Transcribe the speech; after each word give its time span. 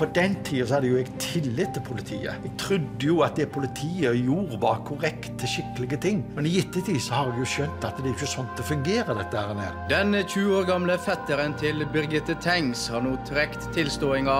på 0.00 0.06
den 0.16 0.34
tida 0.44 0.64
hadde 0.64 0.74
hadde 0.78 0.88
jo 0.88 0.96
jeg 0.96 1.10
tillit 1.20 1.74
til 1.76 1.82
politiet. 1.84 2.44
Jeg 2.44 2.52
trodde 2.58 3.04
jo 3.04 3.18
at 3.20 3.36
det 3.36 3.50
politiet 3.52 4.16
gjorde, 4.16 4.56
var 4.62 4.80
korrekte, 4.88 5.48
skikkelige 5.48 5.98
ting. 6.00 6.22
Men 6.36 6.46
i 6.48 6.54
ettertid 6.62 6.96
så 7.04 7.18
har 7.18 7.28
jeg 7.34 7.42
jo 7.42 7.48
skjønt 7.54 7.84
at 7.84 8.00
det 8.00 8.08
er 8.08 8.14
ikke 8.14 8.28
sånn 8.32 8.48
det 8.56 8.64
fungerer, 8.64 9.12
dette 9.18 9.42
her. 9.60 9.76
Den 9.92 10.16
20 10.16 10.56
år 10.56 10.64
gamle 10.70 10.96
fetteren 11.04 11.52
til 11.60 11.84
Birgitte 11.92 12.38
Tengs 12.40 12.86
har 12.88 13.04
nå 13.04 13.12
trukket 13.28 13.68
tilståinga. 13.76 14.38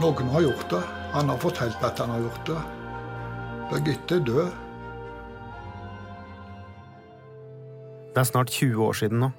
Noen 0.00 0.32
har 0.32 0.48
gjort 0.48 0.72
det. 0.72 0.82
Han 1.12 1.28
har 1.28 1.44
fortalt 1.44 1.84
at 1.84 2.00
han 2.00 2.16
har 2.16 2.24
gjort 2.24 2.48
det. 2.48 2.58
Birgitte 3.74 4.20
er 4.22 4.26
død. 4.32 4.58
Det 8.12 8.24
er 8.24 8.28
snart 8.32 8.56
20 8.56 8.88
år 8.88 9.00
siden 9.04 9.26
nå. 9.26 9.32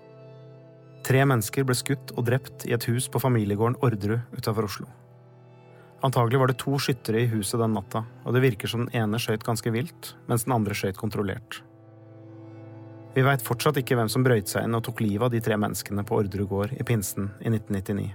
Tre 1.03 1.23
mennesker 1.27 1.66
ble 1.67 1.75
skutt 1.75 2.13
og 2.16 2.27
drept 2.30 2.63
i 2.70 2.73
et 2.75 2.85
hus 2.88 3.09
på 3.11 3.20
familiegården 3.20 3.80
Orderud 3.84 4.38
utafor 4.38 4.70
Oslo. 4.70 4.88
Antagelig 6.03 6.39
var 6.39 6.52
det 6.52 6.59
to 6.59 6.77
skyttere 6.80 7.23
i 7.23 7.30
huset 7.31 7.59
den 7.59 7.75
natta, 7.75 8.03
og 8.23 8.35
det 8.35 8.44
virker 8.44 8.67
som 8.71 8.85
den 8.85 9.03
ene 9.03 9.20
skøyt 9.20 9.44
ganske 9.47 9.71
vilt, 9.71 10.13
mens 10.27 10.44
den 10.47 10.55
andre 10.55 10.75
skøyt 10.75 10.99
kontrollert. 10.99 11.61
Vi 13.13 13.23
veit 13.23 13.44
fortsatt 13.45 13.77
ikke 13.80 13.95
hvem 13.99 14.09
som 14.09 14.23
brøyt 14.25 14.49
seg 14.52 14.66
inn 14.66 14.75
og 14.75 14.84
tok 14.88 15.03
livet 15.03 15.27
av 15.27 15.31
de 15.35 15.41
tre 15.44 15.55
menneskene 15.59 16.03
på 16.08 16.17
Orderud 16.17 16.49
gård 16.49 16.73
i 16.75 16.85
pinsen 16.88 17.30
i 17.44 17.52
1999. 17.52 18.08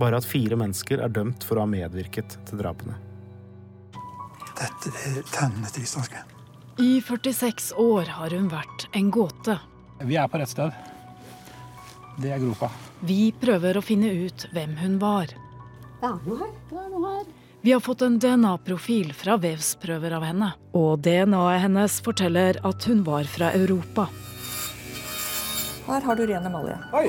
Bare 0.00 0.18
at 0.20 0.28
fire 0.28 0.58
mennesker 0.60 1.00
er 1.04 1.12
dømt 1.12 1.46
for 1.46 1.56
å 1.56 1.64
ha 1.64 1.70
medvirket 1.70 2.36
til 2.48 2.60
drapene. 2.60 2.98
Dette 4.56 4.92
er 5.04 5.22
tennene 5.30 5.70
til 5.72 5.86
isdagsken. 5.86 6.34
I 6.82 6.98
46 7.00 7.70
år 7.80 8.12
har 8.18 8.36
hun 8.36 8.50
vært 8.52 8.88
en 8.96 9.08
gåte. 9.14 9.56
Vi 10.04 10.18
er 10.20 10.28
på 10.28 10.40
rett 10.42 10.52
sted. 10.52 10.95
Det 12.16 12.32
er 12.32 12.40
gropa. 12.40 12.70
Vi 13.04 13.32
prøver 13.40 13.76
å 13.76 13.84
finne 13.84 14.08
ut 14.24 14.46
hvem 14.56 14.76
hun 14.80 14.96
var. 15.02 15.32
Det 16.00 16.08
er 16.08 16.16
noe 16.24 16.38
her. 16.40 16.54
Det 16.70 16.78
er 16.80 16.88
noe 16.92 17.12
her. 17.18 17.26
Vi 17.66 17.72
har 17.74 17.82
fått 17.82 18.02
en 18.06 18.18
DNA-profil 18.22 19.10
fra 19.16 19.34
vevsprøver 19.42 20.14
av 20.16 20.24
henne. 20.24 20.52
Og 20.76 21.00
DNA-et 21.02 21.64
hennes 21.64 21.98
forteller 22.04 22.60
at 22.64 22.84
hun 22.86 23.02
var 23.06 23.26
fra 23.28 23.50
Europa. 23.58 24.06
Her 25.86 26.04
har 26.06 26.18
du 26.18 26.26
ren 26.30 26.46
emalje. 26.46 26.76
Oi! 26.96 27.08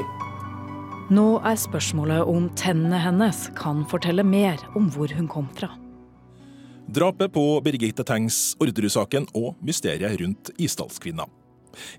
Nå 1.13 1.27
er 1.47 1.55
spørsmålet 1.55 2.27
om 2.27 2.49
tennene 2.59 2.99
hennes 2.99 3.45
kan 3.55 3.85
fortelle 3.87 4.25
mer 4.27 4.59
om 4.75 4.89
hvor 4.91 5.13
hun 5.15 5.29
kom 5.31 5.47
fra. 5.55 5.69
Drapet 6.87 7.31
på 7.35 7.43
Birgitte 7.63 8.03
Tengs 8.07 8.55
Orderud-saken 8.63 9.29
og 9.35 9.55
mysteriet 9.63 10.19
rundt 10.21 10.51
Isdalskvinna. 10.59 11.25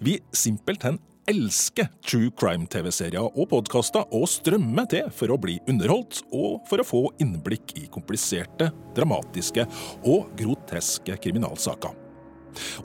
Vi 0.04 0.18
simpelthen 0.32 0.98
elsker 1.28 1.90
true 2.04 2.32
crime-TV-serier 2.38 3.24
og 3.28 3.50
podkaster 3.50 4.06
og 4.16 4.26
strømmer 4.30 4.88
til 4.90 5.08
for 5.14 5.32
å 5.32 5.38
bli 5.40 5.58
underholdt 5.68 6.22
og 6.32 6.64
for 6.68 6.80
å 6.80 6.86
få 6.86 7.02
innblikk 7.22 7.76
i 7.78 7.86
kompliserte, 7.92 8.70
dramatiske 8.96 9.66
og 10.08 10.30
groteske 10.38 11.18
kriminalsaker. 11.22 11.94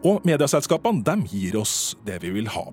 Og 0.05 0.25
medieselskapene 0.27 1.01
de 1.07 1.15
gir 1.31 1.55
oss 1.57 1.95
det 2.05 2.19
vi 2.21 2.33
vil 2.35 2.49
ha. 2.53 2.67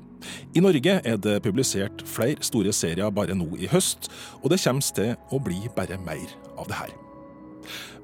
I 0.53 0.61
Norge 0.61 0.98
er 1.07 1.21
det 1.23 1.39
publisert 1.45 2.03
flere 2.05 2.43
store 2.45 2.75
serier 2.77 3.15
bare 3.15 3.37
nå 3.39 3.48
i 3.57 3.71
høst, 3.71 4.11
og 4.43 4.51
det 4.53 4.61
kommer 4.65 4.97
til 4.98 5.15
å 5.31 5.41
bli 5.41 5.63
bare 5.77 6.01
mer 6.03 6.35
av 6.59 6.69
det 6.69 6.81
her. 6.83 6.97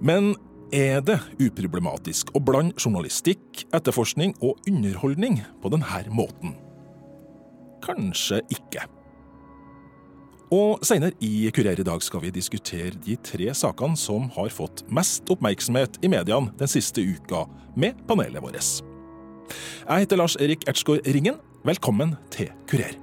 Men 0.01 0.35
er 0.75 1.03
det 1.05 1.19
uproblematisk 1.43 2.33
å 2.35 2.43
blande 2.43 2.79
journalistikk, 2.79 3.67
etterforskning 3.75 4.35
og 4.41 4.63
underholdning 4.71 5.43
på 5.63 5.75
denne 5.75 6.07
måten? 6.15 6.57
Kanskje 7.87 8.41
ikke. 8.51 8.83
Og 10.55 10.83
Senere 10.87 11.15
i 11.23 11.49
Kurer 11.55 11.79
i 11.81 11.87
dag 11.87 12.03
skal 12.03 12.23
vi 12.23 12.35
diskutere 12.35 12.95
de 13.03 13.17
tre 13.19 13.49
sakene 13.55 13.99
som 13.99 14.29
har 14.37 14.51
fått 14.55 14.85
mest 14.95 15.27
oppmerksomhet 15.31 15.99
i 16.07 16.11
mediene 16.11 16.55
den 16.59 16.71
siste 16.71 17.03
uka, 17.03 17.47
med 17.75 17.99
panelet 18.07 18.43
vårt. 18.43 18.63
Jeg 19.87 20.07
heter 20.07 20.19
Lars 20.19 20.37
Erik 20.43 20.69
Ertsgaard 20.71 21.07
Ringen. 21.07 21.39
Velkommen 21.67 22.15
til 22.31 22.51
Kurer. 22.71 22.95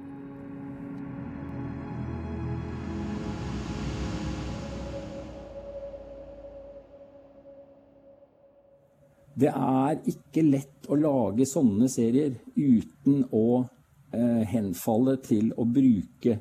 Det 9.34 9.50
er 9.50 9.96
ikke 10.08 10.44
lett 10.46 10.88
å 10.88 10.96
lage 10.96 11.44
sånne 11.48 11.88
serier 11.90 12.36
uten 12.54 13.24
å 13.34 13.64
henfalle 14.50 15.16
til 15.24 15.52
å 15.58 15.64
bruke 15.66 16.38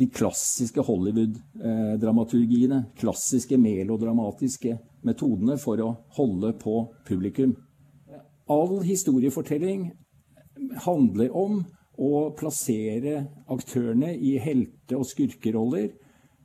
de 0.00 0.06
klassiske 0.08 0.80
Hollywood-dramaturgiene, 0.86 2.84
klassiske 2.98 3.58
melodramatiske 3.60 4.78
metodene 5.04 5.58
for 5.60 5.82
å 5.84 5.90
holde 6.16 6.54
på 6.60 6.76
publikum. 7.08 7.56
All 8.50 8.80
historiefortelling 8.82 9.90
handler 10.86 11.36
om 11.36 11.60
å 12.00 12.30
plassere 12.36 13.26
aktørene 13.52 14.14
i 14.16 14.38
helte- 14.40 14.96
og 14.96 15.06
skurkeroller. 15.06 15.90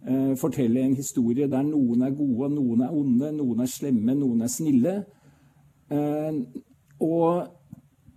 Eh, 0.06 0.36
fortelle 0.38 0.84
en 0.84 0.96
historie 0.96 1.48
der 1.48 1.64
noen 1.64 2.04
er 2.06 2.12
gode, 2.12 2.52
noen 2.54 2.81
er 2.86 2.94
onde, 2.94 3.31
noen 3.31 3.64
er 3.64 3.72
slemme, 3.72 4.14
noen 4.14 4.42
er 4.46 4.52
snille. 4.52 4.96
Eh, 5.90 6.42
og 7.00 7.48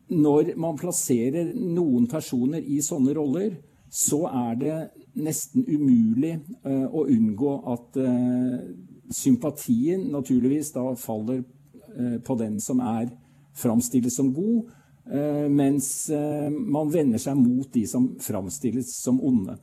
når 0.08 0.54
man 0.60 0.78
plasserer 0.78 1.52
noen 1.54 2.06
personer 2.10 2.64
i 2.64 2.80
sånne 2.84 3.14
roller, 3.16 3.56
så 3.88 4.24
er 4.28 4.58
det 4.60 4.78
nesten 5.18 5.64
umulig 5.68 6.34
uh, 6.66 6.86
å 6.92 7.06
unngå 7.08 7.54
at 7.72 7.98
uh, 8.00 8.58
sympatien 9.12 10.08
naturligvis 10.12 10.74
da 10.76 10.90
faller 10.98 11.44
på 12.22 12.34
den 12.38 12.60
som 12.62 12.78
er 12.84 13.08
framstilles 13.58 14.14
som 14.14 14.28
god, 14.30 14.68
mens 15.50 15.88
man 16.52 16.92
vender 16.92 17.18
seg 17.18 17.40
mot 17.40 17.66
de 17.74 17.80
som 17.90 18.04
framstilles 18.22 18.92
som 19.00 19.16
onde. 19.24 19.56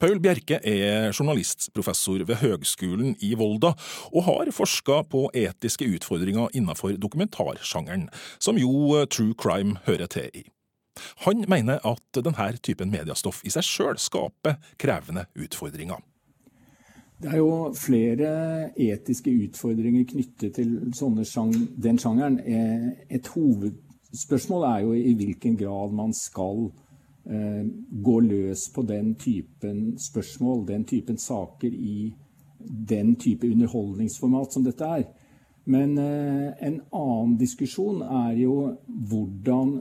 Paul 0.00 0.16
Bjerke 0.16 0.56
er 0.64 1.10
journalistprofessor 1.12 2.22
ved 2.24 2.38
Høgskolen 2.40 3.18
i 3.20 3.34
Volda, 3.36 3.74
og 4.14 4.24
har 4.24 4.48
forska 4.56 5.02
på 5.12 5.26
etiske 5.36 5.84
utfordringer 5.84 6.56
innenfor 6.56 6.96
dokumentarsjangeren, 6.96 8.06
som 8.40 8.56
jo 8.56 9.02
true 9.12 9.36
crime 9.36 9.76
hører 9.84 10.08
til 10.08 10.30
i. 10.32 10.46
Han 11.26 11.44
mener 11.52 11.84
at 11.84 12.16
denne 12.16 12.48
typen 12.64 12.88
mediestoff 12.92 13.44
i 13.44 13.52
seg 13.52 13.66
sjøl 13.66 14.00
skaper 14.00 14.56
krevende 14.80 15.26
utfordringer. 15.36 16.00
Det 17.20 17.34
er 17.34 17.42
jo 17.42 17.68
flere 17.76 18.30
etiske 18.80 19.28
utfordringer 19.44 20.08
knyttet 20.08 20.56
til 20.56 20.78
sjang 21.28 21.52
den 21.76 22.00
sjangeren. 22.00 22.40
Et 23.12 23.26
hovedspørsmål 23.36 24.64
er 24.70 24.86
jo 24.86 24.96
i 24.96 25.12
hvilken 25.12 25.60
grad 25.60 25.92
man 25.92 26.16
skal 26.16 26.70
eh, 26.70 26.89
gå 27.24 28.14
løs 28.24 28.62
på 28.74 28.82
den 28.88 29.12
typen 29.20 29.98
spørsmål, 30.00 30.64
den 30.66 30.84
typen 30.88 31.18
saker 31.20 31.68
i 31.68 32.14
den 32.88 33.14
type 33.16 33.46
underholdningsformat 33.46 34.52
som 34.52 34.64
dette 34.64 34.84
er. 34.84 35.04
Men 35.70 35.98
eh, 35.98 36.52
en 36.66 36.80
annen 36.96 37.36
diskusjon 37.38 38.00
er 38.02 38.32
jo 38.40 38.54
hvordan 38.88 39.76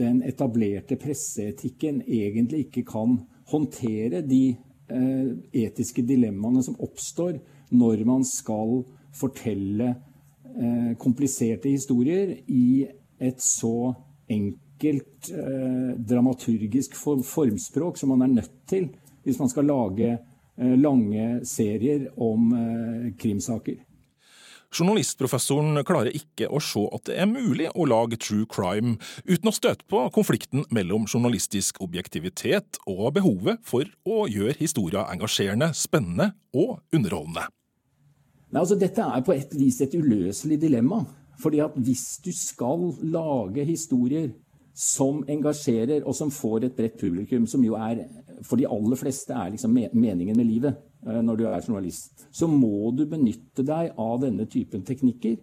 den 0.00 0.22
etablerte 0.26 0.96
presseetikken 1.00 2.00
egentlig 2.06 2.66
ikke 2.66 2.86
kan 2.88 3.18
håndtere 3.52 4.22
de 4.26 4.44
eh, 4.90 5.28
etiske 5.66 6.04
dilemmaene 6.08 6.64
som 6.64 6.78
oppstår 6.80 7.38
når 7.70 8.04
man 8.08 8.24
skal 8.26 8.80
fortelle 9.14 9.92
eh, 9.92 10.96
kompliserte 10.98 11.70
historier 11.70 12.34
i 12.48 12.88
et 13.20 13.44
så 13.44 13.92
enkelt 14.30 14.66
dramaturgisk 16.10 16.96
formspråk 16.96 18.00
som 18.00 18.12
man 18.14 18.26
er 18.26 18.34
nødt 18.40 18.56
til 18.70 18.88
hvis 19.24 19.38
man 19.40 19.50
skal 19.52 19.68
lage 19.68 20.18
lange 20.80 21.44
serier 21.48 22.08
om 22.20 22.50
krimsaker. 23.20 23.78
Journalistprofessoren 24.70 25.80
klarer 25.86 26.14
ikke 26.14 26.46
å 26.46 26.60
se 26.62 26.82
at 26.94 27.08
det 27.08 27.16
er 27.18 27.26
mulig 27.26 27.66
å 27.74 27.86
lage 27.90 28.18
true 28.22 28.46
crime 28.46 28.96
uten 29.26 29.50
å 29.50 29.54
støte 29.54 29.86
på 29.90 30.04
konflikten 30.14 30.62
mellom 30.70 31.08
journalistisk 31.10 31.80
objektivitet 31.82 32.78
og 32.86 33.16
behovet 33.16 33.58
for 33.66 33.88
å 34.06 34.28
gjøre 34.30 34.60
historien 34.60 35.10
engasjerende, 35.10 35.72
spennende 35.74 36.30
og 36.54 36.78
underholdende. 36.94 37.48
Nei, 38.50 38.60
altså 38.62 38.78
Dette 38.78 39.02
er 39.02 39.26
på 39.26 39.34
et 39.34 39.50
vis 39.58 39.80
et 39.82 39.94
uløselig 39.94 40.60
dilemma. 40.62 41.02
Fordi 41.40 41.62
at 41.64 41.74
hvis 41.80 42.20
du 42.22 42.30
skal 42.36 42.90
lage 43.10 43.64
historier 43.66 44.30
som 44.80 45.20
engasjerer 45.28 46.06
og 46.08 46.14
som 46.16 46.30
får 46.32 46.64
et 46.64 46.76
bredt 46.76 46.96
publikum, 47.00 47.44
som 47.50 47.64
jo 47.64 47.76
er 47.76 48.00
for 48.46 48.56
de 48.56 48.68
aller 48.68 48.96
fleste 48.96 49.34
er 49.36 49.52
liksom 49.52 49.74
meningen 49.76 50.36
med 50.36 50.48
livet 50.48 50.78
eh, 51.06 51.20
når 51.20 51.36
du 51.36 51.44
er 51.48 51.66
journalist, 51.66 52.24
så 52.32 52.48
må 52.48 52.90
du 52.96 53.04
benytte 53.10 53.64
deg 53.66 53.92
av 54.00 54.22
denne 54.24 54.46
typen 54.48 54.84
teknikker. 54.86 55.36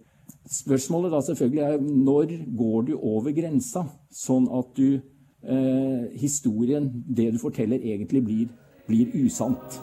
Spørsmålet 0.48 1.14
da 1.14 1.22
selvfølgelig 1.24 1.64
er 1.68 1.86
når 1.86 2.34
går 2.58 2.88
du 2.90 2.92
over 2.98 3.34
grensa, 3.36 3.86
sånn 4.10 4.48
at 4.58 4.74
du, 4.76 4.98
eh, 5.46 6.10
historien, 6.18 6.90
det 7.06 7.30
du 7.36 7.38
forteller, 7.38 7.78
egentlig 7.78 8.24
blir, 8.26 8.52
blir 8.90 9.14
usant. 9.22 9.78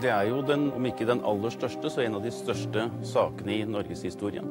Det 0.00 0.14
er 0.14 0.30
jo 0.30 0.40
den, 0.46 0.70
om 0.72 0.86
ikke 0.86 1.08
den 1.08 1.20
aller 1.26 1.52
største, 1.52 1.90
så 1.90 2.06
en 2.06 2.20
av 2.20 2.24
de 2.24 2.30
største 2.32 2.86
sakene 3.04 3.58
i 3.58 3.66
norgeshistorien. 3.68 4.46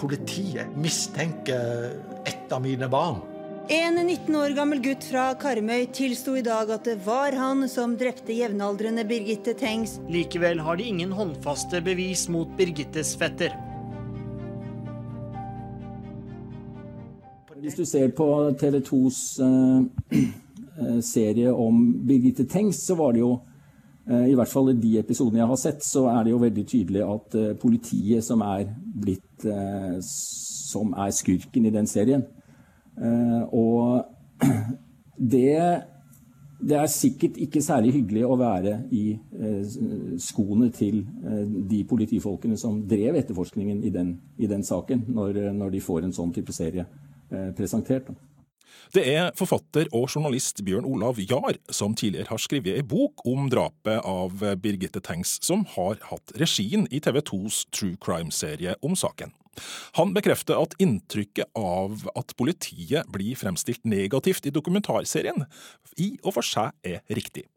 Politiet 0.00 0.76
mistenker 0.76 1.90
ett 2.24 2.52
av 2.52 2.62
mine 2.62 2.88
barn. 2.88 3.16
En 3.68 3.94
19 4.06 4.36
år 4.36 4.54
gammel 4.56 4.78
gutt 4.80 5.04
fra 5.04 5.34
Karmøy 5.34 5.88
tilsto 5.92 6.36
i 6.38 6.42
dag 6.46 6.70
at 6.70 6.86
det 6.86 6.94
var 7.04 7.34
han 7.36 7.66
som 7.68 7.96
drepte 7.98 8.32
jevnaldrende 8.32 9.02
Birgitte 9.04 9.52
Tengs. 9.58 9.98
Likevel 10.08 10.62
har 10.62 10.78
de 10.78 10.86
ingen 10.88 11.12
håndfaste 11.12 11.82
bevis 11.84 12.28
mot 12.30 12.54
Birgittes 12.56 13.16
fetter. 13.18 13.52
Hvis 17.58 17.74
du 17.74 17.84
ser 17.84 18.14
på 18.14 18.30
TV 18.60 18.78
2s 18.86 19.20
eh, 19.44 21.00
serie 21.02 21.52
om 21.52 21.82
Birgitte 22.06 22.46
Tengs, 22.46 22.86
så 22.86 22.94
var 22.94 23.12
det 23.12 23.26
jo 23.26 23.34
i 24.08 24.34
hvert 24.36 24.48
fall 24.48 24.70
i 24.72 24.78
de 24.80 24.94
episodene 25.02 25.42
jeg 25.42 25.50
har 25.50 25.60
sett, 25.60 25.84
så 25.84 26.06
er 26.08 26.22
det 26.24 26.32
jo 26.32 26.40
veldig 26.40 26.64
tydelig 26.68 27.04
at 27.04 27.34
politiet 27.60 28.24
som 28.24 28.40
er 28.46 28.64
blitt 29.04 29.44
som 30.02 30.92
er 30.96 31.12
skurken 31.16 31.68
i 31.68 31.72
den 31.74 31.88
serien. 31.88 32.24
Og 33.52 34.04
det, 35.34 35.58
det 36.60 36.78
er 36.78 36.92
sikkert 36.92 37.36
ikke 37.40 37.62
særlig 37.64 37.92
hyggelig 37.98 38.24
å 38.26 38.38
være 38.40 38.74
i 38.96 39.04
skoene 40.24 40.70
til 40.74 41.02
de 41.70 41.82
politifolkene 41.88 42.58
som 42.60 42.80
drev 42.88 43.20
etterforskningen 43.22 43.84
i 43.84 43.92
den, 43.94 44.14
i 44.38 44.50
den 44.50 44.64
saken, 44.64 45.04
når, 45.08 45.42
når, 45.56 45.76
de 45.76 45.84
får 45.84 46.08
en 46.08 46.16
sånn 46.16 46.34
type 46.36 46.54
serie 46.56 46.88
presentert. 47.56 48.08
Det 48.94 49.04
er 49.10 49.32
forfatter 49.38 49.90
og 49.92 50.08
journalist 50.08 50.62
Bjørn 50.66 50.86
Olav 50.88 51.20
Jahr 51.20 51.58
som 51.74 51.96
tidligere 51.98 52.32
har 52.32 52.40
skrevet 52.42 52.78
ei 52.78 52.84
bok 52.86 53.24
om 53.28 53.50
drapet 53.52 54.00
av 54.00 54.44
Birgitte 54.62 55.02
Tengs, 55.04 55.36
som 55.44 55.66
har 55.76 56.00
hatt 56.10 56.32
regien 56.40 56.86
i 56.90 57.02
TV 57.04 57.20
2s 57.20 57.66
True 57.74 57.98
Crime-serie 58.00 58.78
om 58.84 58.96
saken. 58.98 59.34
Han 59.98 60.14
bekrefter 60.14 60.58
at 60.60 60.76
inntrykket 60.82 61.50
av 61.58 62.04
at 62.18 62.34
politiet 62.38 63.08
blir 63.12 63.38
fremstilt 63.38 63.84
negativt 63.88 64.46
i 64.46 64.54
dokumentarserien, 64.54 65.46
i 65.98 66.12
og 66.22 66.36
for 66.38 66.46
seg 66.46 66.74
er 66.86 67.02
riktig. 67.10 67.48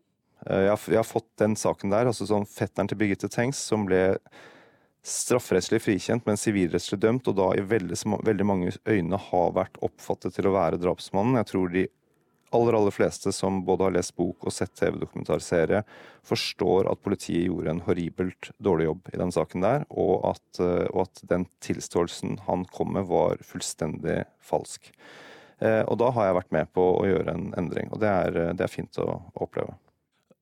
Jeg 0.42 0.72
har, 0.72 0.82
jeg 0.90 0.98
har 0.98 1.06
fått 1.06 1.30
den 1.38 1.54
saken 1.60 1.94
der, 1.94 2.10
altså 2.10 2.26
sånn 2.26 2.48
fetteren 2.50 2.90
til 2.90 2.98
Birgitte 2.98 3.30
Tengs, 3.30 3.62
som 3.62 3.86
ble 3.86 4.18
strafferettslig 5.04 5.82
frikjent, 5.82 6.26
men 6.26 6.38
sivilrettslig 6.38 7.00
dømt, 7.02 7.30
og 7.32 7.38
da 7.40 7.48
i 7.58 7.64
veldig, 7.66 7.98
veldig, 8.28 8.46
mange 8.46 8.74
øyne 8.86 9.18
har 9.30 9.56
vært 9.58 9.80
oppfattet 9.82 10.36
til 10.38 10.50
å 10.50 10.54
være 10.56 10.80
drapsmannen. 10.82 11.40
Jeg 11.42 11.50
tror 11.50 11.74
de 11.74 11.88
aller, 12.52 12.78
aller 12.78 12.94
fleste 12.94 13.34
som 13.34 13.62
både 13.66 13.88
har 13.88 13.96
lest 13.96 14.14
bok 14.20 14.46
og 14.46 14.54
sett 14.54 14.76
TV-dokumentarserie, 14.78 15.82
forstår 16.28 16.92
at 16.92 17.02
politiet 17.02 17.48
gjorde 17.48 17.74
en 17.74 17.84
horribelt 17.88 18.52
dårlig 18.62 18.90
jobb 18.92 19.12
i 19.14 19.22
den 19.24 19.34
saken 19.34 19.66
der, 19.66 19.86
og 19.90 20.16
at, 20.36 20.64
og 20.92 21.04
at 21.08 21.26
den 21.32 21.48
tilståelsen 21.66 22.42
han 22.50 22.68
kom 22.76 22.94
med, 22.98 23.10
var 23.10 23.42
fullstendig 23.48 24.22
falsk. 24.46 24.92
Og 25.62 25.94
da 26.02 26.08
har 26.14 26.28
jeg 26.28 26.38
vært 26.40 26.54
med 26.56 26.70
på 26.74 26.84
å 26.98 27.06
gjøre 27.06 27.34
en 27.38 27.52
endring, 27.58 27.90
og 27.94 28.02
det 28.02 28.10
er, 28.10 28.40
det 28.58 28.66
er 28.66 28.74
fint 28.74 28.98
å 29.02 29.08
oppleve. 29.46 29.78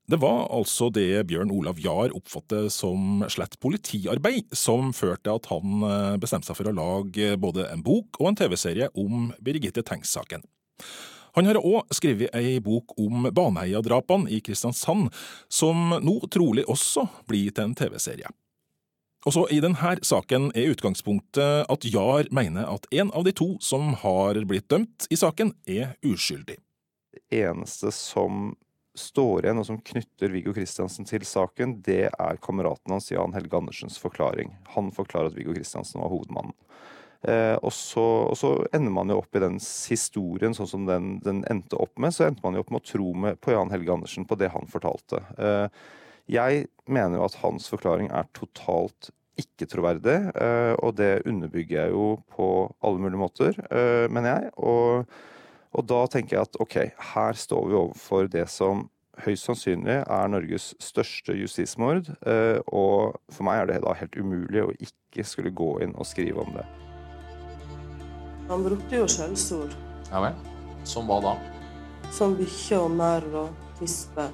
Det 0.09 0.17
var 0.17 0.47
altså 0.49 0.87
det 0.89 1.27
Bjørn 1.29 1.51
Olav 1.53 1.77
Jahr 1.77 2.09
oppfattet 2.17 2.71
som 2.73 3.21
slett 3.29 3.59
politiarbeid, 3.61 4.47
som 4.57 4.89
førte 4.95 5.35
at 5.37 5.45
han 5.51 5.83
bestemte 6.17 6.49
seg 6.49 6.57
for 6.57 6.71
å 6.71 6.73
lage 6.73 7.35
både 7.37 7.67
en 7.69 7.83
bok 7.85 8.17
og 8.17 8.31
en 8.31 8.39
TV-serie 8.39 8.87
om 8.97 9.27
Birgitte 9.37 9.83
Tengs-saken. 9.85 10.41
Han 11.37 11.45
har 11.45 11.59
òg 11.61 11.93
skrevet 11.93 12.33
ei 12.33 12.57
bok 12.63 12.95
om 12.97 13.27
Baneheia-drapene 13.29 14.31
i 14.33 14.39
Kristiansand, 14.41 15.11
som 15.45 15.93
nå 16.01 16.15
trolig 16.33 16.65
også 16.65 17.05
blir 17.29 17.53
til 17.53 17.69
en 17.69 17.75
TV-serie. 17.77 18.31
Også 19.29 19.43
i 19.53 19.59
denne 19.61 19.93
saken 20.09 20.49
er 20.57 20.71
utgangspunktet 20.71 21.69
at 21.69 21.85
Jahr 21.85 22.31
mener 22.33 22.65
at 22.71 22.87
en 22.95 23.13
av 23.13 23.27
de 23.27 23.35
to 23.35 23.51
som 23.61 23.93
har 24.01 24.41
blitt 24.49 24.71
dømt 24.73 25.05
i 25.13 25.19
saken, 25.19 25.53
er 25.69 25.93
uskyldig. 26.01 26.57
Det 27.13 27.43
eneste 27.43 27.93
som 27.93 28.55
står 28.99 29.45
igjen, 29.45 29.59
og 29.61 29.67
som 29.67 29.79
knytter 29.91 30.33
Viggo 30.33 30.53
Kristiansen 30.55 31.07
til 31.07 31.23
saken, 31.27 31.79
det 31.85 32.09
er 32.11 32.41
kameraten 32.43 32.93
hans 32.93 33.09
Jan 33.11 33.35
Helge 33.35 33.57
Andersens 33.57 33.99
forklaring. 34.01 34.51
Han 34.75 34.91
forklarer 34.95 35.31
at 35.31 35.37
Viggo 35.37 35.55
Kristiansen 35.55 36.03
var 36.03 36.11
hovedmannen. 36.11 36.55
Eh, 37.21 37.55
og, 37.59 37.71
så, 37.75 38.03
og, 38.29 38.35
så, 38.39 38.53
ender 38.75 38.93
man 38.95 39.11
jo 39.11 39.17
opp 39.19 39.35
i 39.35 39.41
den 39.43 39.57
historien 39.59 40.53
sånn 40.55 40.69
som 40.71 40.85
den, 40.87 41.17
den, 41.25 41.41
endte 41.51 41.79
opp 41.79 41.97
med. 41.99 42.15
Så 42.15 42.27
endte 42.29 42.43
man 42.45 42.55
jo 42.55 42.63
opp 42.63 42.71
med 42.71 42.83
å 42.83 42.89
tro 42.91 43.13
med, 43.25 43.39
på 43.43 43.55
Jan 43.55 43.71
Helge 43.73 43.95
Andersen, 43.95 44.27
på 44.27 44.37
det 44.39 44.51
han 44.53 44.69
fortalte. 44.71 45.23
Eh, 45.37 45.65
jeg 46.29 46.67
mener 46.87 47.19
jo 47.19 47.25
at 47.25 47.39
hans 47.41 47.67
forklaring 47.71 48.11
er 48.13 48.29
totalt 48.37 49.11
ikke 49.39 49.67
troverdig, 49.71 50.17
eh, 50.35 50.75
og 50.83 50.95
det 50.99 51.23
underbygger 51.27 51.81
jeg 51.81 51.95
jo 51.95 52.07
på 52.35 52.47
alle 52.83 53.03
mulige 53.03 53.21
måter, 53.21 53.59
mener 54.11 54.35
jeg. 54.35 54.55
og 54.59 55.11
og 55.73 55.85
da 55.89 55.99
tenker 56.09 56.37
jeg 56.37 56.47
at 56.47 56.57
ok, 56.63 56.77
her 57.13 57.37
står 57.37 57.67
vi 57.69 57.77
overfor 57.77 58.29
det 58.31 58.47
som 58.49 58.87
høyst 59.25 59.49
sannsynlig 59.49 59.99
er 60.01 60.31
Norges 60.31 60.71
største 60.81 61.35
justismord. 61.37 62.09
Og 62.71 63.17
for 63.29 63.45
meg 63.47 63.61
er 63.61 63.71
det 63.71 63.81
da 63.83 63.93
helt 63.99 64.17
umulig 64.17 64.63
å 64.63 64.75
ikke 64.79 65.25
skulle 65.27 65.53
gå 65.53 65.75
inn 65.85 65.93
og 65.95 66.07
skrive 66.09 66.41
om 66.45 66.55
det. 66.55 66.65
Han 68.49 68.65
brukte 68.65 69.01
jo 69.01 69.07
skjellsord. 69.11 69.75
Ja 70.09 70.23
vel? 70.23 70.37
Som 70.87 71.09
hva 71.09 71.19
da? 71.21 71.35
Som 72.15 72.33
bikkje 72.39 72.79
og 72.81 72.95
merr 72.97 73.27
og 73.43 73.51
tispe. 73.77 74.25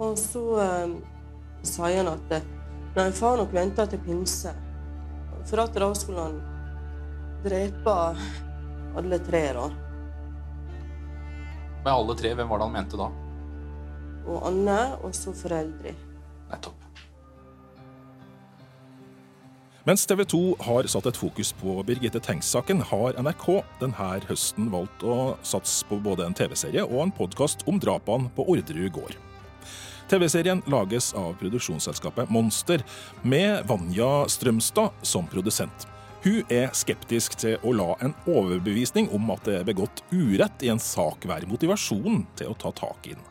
Og 0.00 0.16
så 0.16 0.44
eh, 0.62 0.94
sier 1.68 1.98
han 2.00 2.08
at 2.14 2.32
nei, 2.96 3.10
far 3.12 3.36
nok 3.36 3.52
vente 3.52 3.84
til 3.92 4.00
pinse. 4.06 4.54
For 5.44 5.60
at 5.60 5.76
da 5.76 5.90
skulle 5.98 6.24
han 6.30 6.40
drepe 7.44 7.98
alle 8.96 9.18
tre, 9.18 9.42
da. 9.56 9.66
Med 11.84 11.92
alle 11.92 12.16
tre, 12.18 12.34
hvem 12.34 12.48
var 12.48 12.60
det 12.60 12.68
han 12.68 12.76
mente 12.76 13.00
da? 13.00 13.10
Og 14.28 14.46
Anne, 14.46 14.78
og 15.02 15.14
så 15.16 15.34
foreldre. 15.34 15.94
Nettopp. 16.52 16.78
Mens 19.82 20.06
TV 20.06 20.22
2 20.30 20.40
har 20.62 20.86
satt 20.86 21.08
et 21.10 21.18
fokus 21.18 21.48
på 21.58 21.80
Birgitte 21.82 22.20
Tengs-saken, 22.22 22.84
har 22.86 23.16
NRK 23.18 23.46
denne 23.80 24.10
høsten 24.28 24.68
valgt 24.70 25.02
å 25.02 25.34
satse 25.42 25.82
på 25.88 25.98
både 26.04 26.28
en 26.28 26.36
TV-serie 26.38 26.84
og 26.86 27.00
en 27.02 27.14
podkast 27.16 27.66
om 27.66 27.82
drapene 27.82 28.30
på 28.36 28.46
Orderud 28.54 28.92
gård. 28.94 29.18
TV-serien 30.12 30.62
lages 30.70 31.10
av 31.18 31.34
produksjonsselskapet 31.40 32.30
Monster, 32.30 32.84
med 33.26 33.66
Vanja 33.66 34.28
Strømstad 34.30 35.02
som 35.02 35.26
produsent. 35.26 35.88
Hun 36.22 36.52
er 36.54 36.70
skeptisk 36.78 37.34
til 37.42 37.58
å 37.66 37.72
la 37.74 37.96
en 38.04 38.14
overbevisning 38.30 39.08
om 39.16 39.32
at 39.34 39.42
det 39.48 39.58
er 39.58 39.66
begått 39.66 40.04
urett 40.14 40.62
i 40.62 40.70
en 40.70 40.82
sak 40.82 41.26
være 41.26 41.50
motivasjonen 41.50 42.22
til 42.38 42.52
å 42.52 42.58
ta 42.62 42.70
tak 42.78 43.10
i 43.10 43.16
den. 43.16 43.28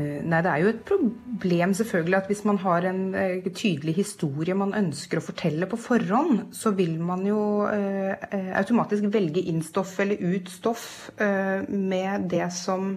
Nei, 0.00 0.38
Det 0.42 0.50
er 0.50 0.62
jo 0.62 0.70
et 0.70 0.84
problem 0.86 1.72
selvfølgelig 1.74 2.16
at 2.16 2.28
hvis 2.30 2.44
man 2.46 2.60
har 2.62 2.86
en 2.88 3.00
tydelig 3.50 3.96
historie 3.98 4.54
man 4.54 4.74
ønsker 4.78 5.18
å 5.18 5.24
fortelle 5.24 5.66
på 5.70 5.78
forhånd, 5.82 6.54
så 6.54 6.72
vil 6.78 6.94
man 7.02 7.24
jo 7.26 7.40
eh, 7.66 8.54
automatisk 8.58 9.10
velge 9.12 9.42
inn 9.50 9.60
stoff 9.66 9.98
eller 10.00 10.22
ut 10.22 10.48
stoff 10.50 11.10
eh, 11.18 11.66
med 11.68 12.30
det 12.30 12.46
som 12.54 12.94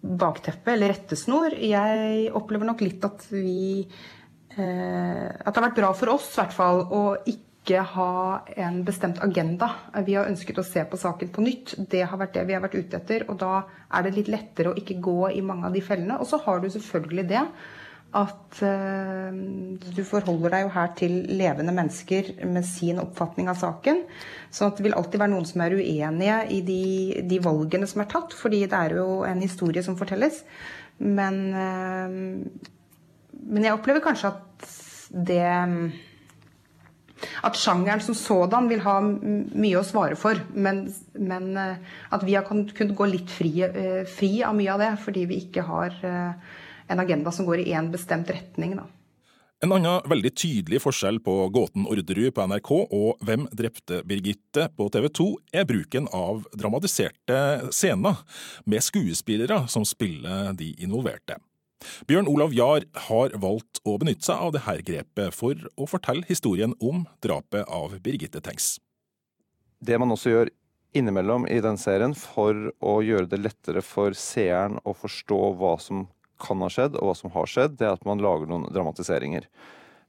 bakteppe 0.00 0.72
eller 0.72 0.94
rettesnor. 0.94 1.56
Jeg 1.60 2.32
opplever 2.32 2.70
nok 2.70 2.84
litt 2.86 3.04
at 3.04 3.28
vi 3.32 3.84
at 4.62 5.52
det 5.52 5.60
har 5.60 5.68
vært 5.68 5.78
bra 5.78 5.92
for 5.96 6.14
oss 6.14 6.32
hvert 6.38 6.54
fall 6.54 6.82
å 6.94 7.02
ikke 7.30 7.82
ha 7.94 8.12
en 8.56 8.80
bestemt 8.86 9.18
agenda. 9.24 9.68
Vi 10.06 10.14
har 10.16 10.30
ønsket 10.30 10.60
å 10.60 10.64
se 10.66 10.84
på 10.88 11.00
saken 11.00 11.32
på 11.34 11.44
nytt. 11.44 11.74
Det 11.90 12.00
har 12.06 12.20
vært 12.20 12.38
det 12.38 12.46
vi 12.48 12.56
har 12.56 12.62
vært 12.64 12.78
ute 12.78 12.96
etter. 12.96 13.26
Og 13.28 13.36
da 13.42 13.60
er 13.92 14.06
det 14.06 14.14
litt 14.16 14.30
lettere 14.32 14.72
å 14.72 14.78
ikke 14.78 14.96
gå 15.04 15.18
i 15.34 15.44
mange 15.44 15.68
av 15.68 15.76
de 15.76 15.82
fellene. 15.84 16.16
Og 16.16 16.30
så 16.30 16.40
har 16.46 16.62
du 16.62 16.70
selvfølgelig 16.72 17.26
det 17.28 17.44
at 18.16 18.60
uh, 18.64 19.28
du 19.84 20.00
forholder 20.08 20.54
deg 20.54 20.62
jo 20.64 20.70
her 20.72 20.94
til 20.96 21.18
levende 21.36 21.74
mennesker 21.76 22.30
med 22.48 22.64
sin 22.64 23.02
oppfatning 23.02 23.50
av 23.52 23.60
saken. 23.60 24.00
Så 24.48 24.70
det 24.72 24.86
vil 24.86 24.96
alltid 24.96 25.20
være 25.20 25.34
noen 25.34 25.44
som 25.50 25.60
er 25.66 25.76
uenige 25.76 26.38
i 26.56 26.62
de, 26.64 26.80
de 27.28 27.42
valgene 27.44 27.90
som 27.90 28.00
er 28.00 28.08
tatt, 28.08 28.32
fordi 28.32 28.62
det 28.64 28.80
er 28.80 28.96
jo 29.02 29.20
en 29.28 29.44
historie 29.44 29.84
som 29.84 29.98
fortelles. 30.00 30.40
Men 31.04 31.42
uh, 31.52 32.74
men 33.48 33.64
jeg 33.64 33.76
opplever 33.76 34.02
kanskje 34.04 34.32
at 34.32 34.44
det 35.08 35.48
At 37.42 37.56
sjangeren 37.58 38.00
som 38.04 38.14
sådan 38.14 38.68
vil 38.70 38.84
ha 38.84 39.00
mye 39.02 39.80
å 39.80 39.86
svare 39.86 40.14
for. 40.18 40.38
Men, 40.54 40.84
men 41.18 41.48
at 41.58 42.22
vi 42.22 42.36
har 42.36 42.46
kunnet 42.46 42.94
gå 42.94 43.08
litt 43.10 43.32
fri, 43.34 43.56
fri, 44.06 44.30
av 44.46 44.54
mye 44.54 44.70
av 44.76 44.84
det, 44.84 44.92
fordi 45.02 45.24
vi 45.26 45.40
ikke 45.48 45.64
har 45.66 45.96
en 45.98 47.02
agenda 47.02 47.32
som 47.34 47.48
går 47.48 47.64
i 47.64 47.72
én 47.74 47.90
bestemt 47.90 48.30
retning. 48.30 48.76
Da. 48.78 48.86
En 49.58 49.72
annen 49.74 50.04
veldig 50.06 50.30
tydelig 50.38 50.78
forskjell 50.84 51.16
på 51.26 51.32
Gåten 51.50 51.88
Orderud 51.90 52.30
på 52.36 52.44
NRK 52.46 52.68
og 52.78 53.24
Hvem 53.26 53.48
drepte 53.58 54.04
Birgitte 54.06 54.68
på 54.78 54.86
TV 54.94 55.08
2, 55.18 55.26
er 55.50 55.66
bruken 55.66 56.06
av 56.14 56.44
dramatiserte 56.54 57.40
scener 57.74 58.22
med 58.70 58.86
skuespillere 58.86 59.64
som 59.66 59.82
spiller 59.88 60.52
de 60.54 60.70
involverte. 60.78 61.40
Bjørn 62.08 62.28
Olav 62.30 62.54
Jahr 62.56 62.86
har 63.08 63.34
valgt 63.38 63.80
å 63.86 63.96
benytte 64.00 64.26
seg 64.28 64.42
av 64.42 64.54
dette 64.56 64.76
grepet 64.86 65.34
for 65.34 65.58
å 65.78 65.86
fortelle 65.90 66.26
historien 66.28 66.74
om 66.82 67.04
drapet 67.24 67.68
av 67.70 67.94
Birgitte 68.02 68.42
Tengs. 68.44 68.76
Det 69.78 69.98
man 70.00 70.10
også 70.14 70.32
gjør 70.32 70.52
innimellom 70.96 71.46
i 71.46 71.60
den 71.62 71.78
serien 71.78 72.14
for 72.18 72.70
å 72.82 72.98
gjøre 73.04 73.28
det 73.30 73.42
lettere 73.44 73.82
for 73.84 74.16
seeren 74.16 74.78
å 74.88 74.94
forstå 74.96 75.40
hva 75.60 75.76
som 75.82 76.06
kan 76.42 76.62
ha 76.62 76.70
skjedd, 76.70 76.96
og 76.98 77.10
hva 77.10 77.16
som 77.18 77.32
har 77.34 77.50
skjedd, 77.50 77.76
det 77.78 77.86
er 77.86 77.96
at 77.96 78.06
man 78.06 78.22
lager 78.22 78.50
noen 78.50 78.68
dramatiseringer. 78.74 79.48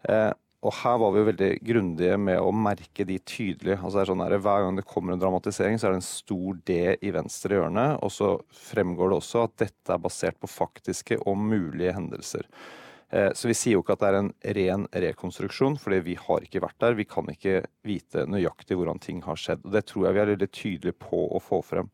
Eh, 0.09 0.31
og 0.59 0.73
her 0.81 0.97
var 0.99 1.13
vi 1.13 1.21
jo 1.21 1.27
veldig 1.29 1.49
grundige 1.63 2.15
med 2.19 2.41
å 2.43 2.49
merke 2.51 3.05
de 3.07 3.15
tydelig. 3.23 3.77
Altså 3.77 3.95
det 3.95 4.01
er 4.01 4.09
sånn 4.11 4.23
der, 4.25 4.35
Hver 4.43 4.65
gang 4.65 4.75
det 4.75 4.87
kommer 4.89 5.15
en 5.15 5.21
dramatisering, 5.21 5.79
så 5.79 5.87
er 5.87 5.95
det 5.95 6.01
en 6.01 6.09
stor 6.09 6.57
D 6.67 6.79
i 6.99 7.13
venstre 7.15 7.55
hjørne. 7.55 7.85
Og 8.03 8.11
så 8.11 8.33
fremgår 8.67 9.13
det 9.13 9.19
også 9.21 9.45
at 9.47 9.55
dette 9.63 9.95
er 9.95 10.03
basert 10.03 10.39
på 10.41 10.51
faktiske 10.51 11.21
og 11.23 11.39
mulige 11.39 11.95
hendelser. 11.95 12.43
Eh, 13.09 13.31
så 13.31 13.47
vi 13.47 13.55
sier 13.55 13.77
jo 13.77 13.85
ikke 13.85 13.95
at 13.95 14.03
det 14.03 14.09
er 14.09 14.19
en 14.19 14.33
ren 14.59 14.87
rekonstruksjon, 15.05 15.79
fordi 15.79 16.01
vi 16.09 16.17
har 16.19 16.43
ikke 16.43 16.65
vært 16.65 16.81
der. 16.83 16.99
Vi 16.99 17.07
kan 17.07 17.31
ikke 17.31 17.61
vite 17.87 18.27
nøyaktig 18.27 18.75
hvordan 18.75 18.99
ting 18.99 19.23
har 19.25 19.39
skjedd. 19.39 19.63
Og 19.63 19.77
det 19.77 19.87
tror 19.87 20.09
jeg 20.09 20.17
vi 20.17 20.23
er 20.25 20.33
veldig 20.33 20.51
tydelige 20.51 20.99
på 21.07 21.23
å 21.31 21.39
få 21.39 21.63
frem. 21.63 21.87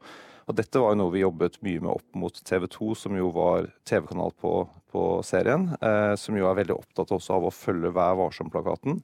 Og 0.46 0.58
dette 0.58 0.82
var 0.82 0.94
jo 0.94 1.00
noe 1.00 1.14
vi 1.14 1.24
jobbet 1.24 1.58
mye 1.66 1.82
med 1.82 1.92
opp 1.96 2.18
mot 2.22 2.36
TV 2.46 2.68
2, 2.70 2.92
som 3.00 3.16
jo 3.18 3.32
var 3.34 3.70
TV-kanal 3.90 4.34
på, 4.42 4.52
på, 4.94 5.06
serien. 5.26 5.72
Eh, 5.82 6.14
som 6.22 6.38
jo 6.38 6.46
er 6.46 6.60
veldig 6.60 6.76
opptatt 6.76 7.14
også 7.16 7.40
av 7.40 7.48
å 7.48 7.54
følge 7.54 7.94
Vær 7.96 8.20
varsom-plakaten. 8.20 9.00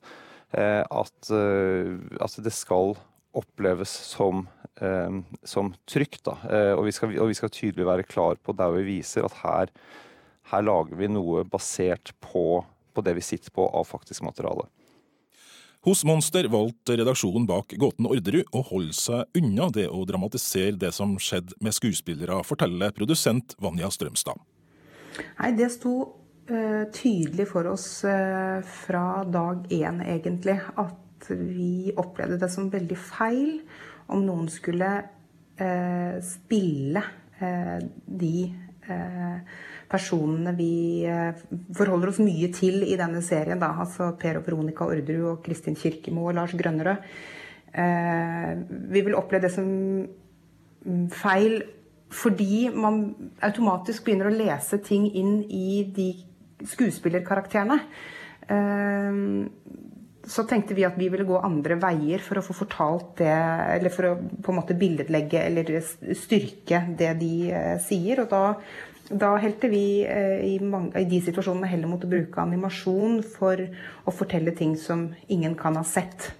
Eh, 0.54 0.84
at, 0.86 1.32
eh, 1.34 1.96
at, 2.22 2.38
det 2.46 2.54
skal 2.54 2.94
oppleves 3.38 3.90
som, 4.12 4.44
eh, 4.84 5.18
som 5.42 5.74
trygt. 5.90 6.22
Da. 6.30 6.38
Eh, 6.46 6.74
og 6.76 6.86
vi, 6.86 6.94
skal, 6.94 7.16
og, 7.18 7.32
vi 7.32 7.40
skal, 7.40 7.54
tydelig 7.56 7.90
være 7.90 8.06
klar 8.06 8.38
på 8.38 8.54
der 8.54 8.78
vi 8.78 8.86
viser 9.00 9.26
at 9.26 9.42
her, 9.42 9.74
her 10.54 10.68
lager 10.68 11.00
vi 11.00 11.10
noe 11.10 11.42
basert 11.48 12.14
på, 12.22 12.62
på 12.94 13.06
det 13.08 13.18
vi 13.18 13.26
sitter 13.26 13.56
på 13.56 13.66
av 13.66 13.90
faktisk 13.90 14.28
materiale. 14.30 14.70
Hos 15.82 16.04
Monster 16.06 16.46
valgte 16.46 16.94
redaksjonen 17.00 17.48
bak 17.50 17.74
Gåten 17.82 18.06
Orderud 18.06 18.52
å 18.54 18.60
holde 18.68 18.94
seg 18.94 19.40
unna 19.40 19.66
det 19.74 19.88
å 19.90 20.04
dramatisere 20.06 20.78
det 20.78 20.92
som 20.94 21.16
skjedde 21.18 21.56
med 21.58 21.74
skuespillere, 21.74 22.36
forteller 22.46 22.94
produsent 22.94 23.56
Vanja 23.58 23.90
Strømstad. 23.90 24.38
Nei, 25.40 25.50
det 25.58 25.72
sto 25.74 25.96
uh, 26.06 26.84
tydelig 26.94 27.48
for 27.50 27.72
oss 27.72 27.88
uh, 28.06 28.62
fra 28.62 29.24
dag 29.26 29.66
én, 29.74 30.04
egentlig, 30.06 30.60
at 30.78 31.32
vi 31.32 31.90
opplevde 31.98 32.38
det 32.44 32.52
som 32.54 32.70
veldig 32.70 33.00
feil 33.02 33.58
om 34.14 34.22
noen 34.28 34.54
skulle 34.54 34.94
uh, 35.02 36.22
spille 36.22 37.08
de 37.42 38.36
personene 39.92 40.54
vi 40.58 41.04
eh, 41.08 41.36
forholder 41.76 42.12
oss 42.12 42.22
mye 42.24 42.50
til 42.56 42.86
i 42.88 42.98
denne 43.00 43.22
serien. 43.26 43.60
Da. 43.62 43.74
Altså 43.84 44.14
Per 44.20 44.40
og 44.40 44.48
Veronica 44.48 44.88
Orderud 44.88 45.36
og 45.36 45.44
Kristin 45.46 45.78
Kirkemo 45.80 46.30
og 46.30 46.38
Lars 46.40 46.56
Grønnerød. 46.58 47.12
Eh, 47.72 48.50
vi 48.92 49.06
vil 49.06 49.18
oppleve 49.20 49.48
det 49.48 49.54
som 49.56 49.68
mm, 49.68 51.06
feil 51.16 51.62
fordi 52.12 52.66
man 52.76 53.06
automatisk 53.48 54.04
begynner 54.04 54.28
å 54.28 54.36
lese 54.36 54.82
ting 54.84 55.06
inn 55.16 55.38
i 55.48 55.86
de 55.96 56.10
skuespillerkarakterene. 56.68 57.78
Eh, 58.52 59.22
så 60.32 60.44
tenkte 60.46 60.76
vi 60.78 60.84
at 60.86 61.00
vi 61.00 61.08
ville 61.10 61.26
gå 61.26 61.40
andre 61.42 61.80
veier 61.82 62.22
for 62.22 62.38
å 62.38 62.44
få 62.46 62.54
fortalt 62.54 63.16
det, 63.24 63.32
eller 63.78 63.90
for 63.90 64.06
å 64.06 64.12
på 64.22 64.52
en 64.54 64.60
måte 64.60 64.76
billedlegge 64.78 65.40
eller 65.48 65.72
styrke 66.14 66.84
det 67.00 67.16
de 67.24 67.34
sier. 67.82 68.22
Og 68.22 68.30
da 68.30 68.44
da 69.12 69.36
helte 69.42 69.70
vi 69.72 70.04
eh, 70.08 70.40
i, 70.48 70.60
mange, 70.64 70.94
i, 71.00 71.08
de 71.10 71.22
situasjonene 71.24 71.70
heller 71.70 71.90
mot 71.92 72.04
å 72.04 72.10
bruke 72.12 72.42
animasjon 72.44 73.22
for 73.26 73.60
å 73.60 74.14
fortelle 74.16 74.54
ting 74.58 74.78
som 74.80 75.10
ingen 75.32 75.58
kan 75.60 75.78
ha 75.80 75.84
sett. 75.88 76.32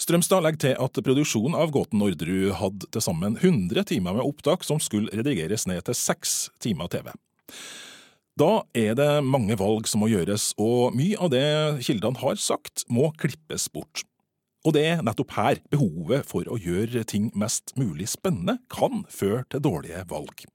Strømstad 0.00 0.42
legger 0.42 0.62
til 0.64 0.80
at 0.82 0.98
produksjonen 1.06 1.54
av 1.58 1.70
Gåten 1.74 2.02
Orderud 2.02 2.56
hadde 2.58 2.88
til 2.90 3.04
sammen 3.04 3.38
100 3.38 3.86
timer 3.92 4.16
med 4.16 4.26
opptak 4.26 4.66
som 4.66 4.80
skulle 4.82 5.12
redigeres 5.14 5.68
ned 5.70 5.84
til 5.86 5.96
seks 5.98 6.48
timer 6.62 6.90
TV. 6.90 7.12
Da 8.34 8.64
er 8.74 8.96
det 8.98 9.22
mange 9.22 9.54
valg 9.60 9.86
som 9.86 10.02
må 10.02 10.08
gjøres, 10.10 10.50
og 10.58 10.96
mye 10.98 11.20
av 11.22 11.30
det 11.30 11.46
kildene 11.86 12.18
har 12.18 12.40
sagt, 12.42 12.82
må 12.90 13.12
klippes 13.22 13.68
bort. 13.70 14.02
Og 14.66 14.74
det 14.74 14.82
er 14.88 15.04
nettopp 15.06 15.36
her 15.36 15.60
behovet 15.70 16.26
for 16.26 16.48
å 16.50 16.58
gjøre 16.58 17.04
ting 17.06 17.28
mest 17.38 17.76
mulig 17.78 18.08
spennende 18.10 18.58
kan 18.72 19.04
føre 19.12 19.44
til 19.52 19.62
dårlige 19.62 20.02
valg. 20.10 20.46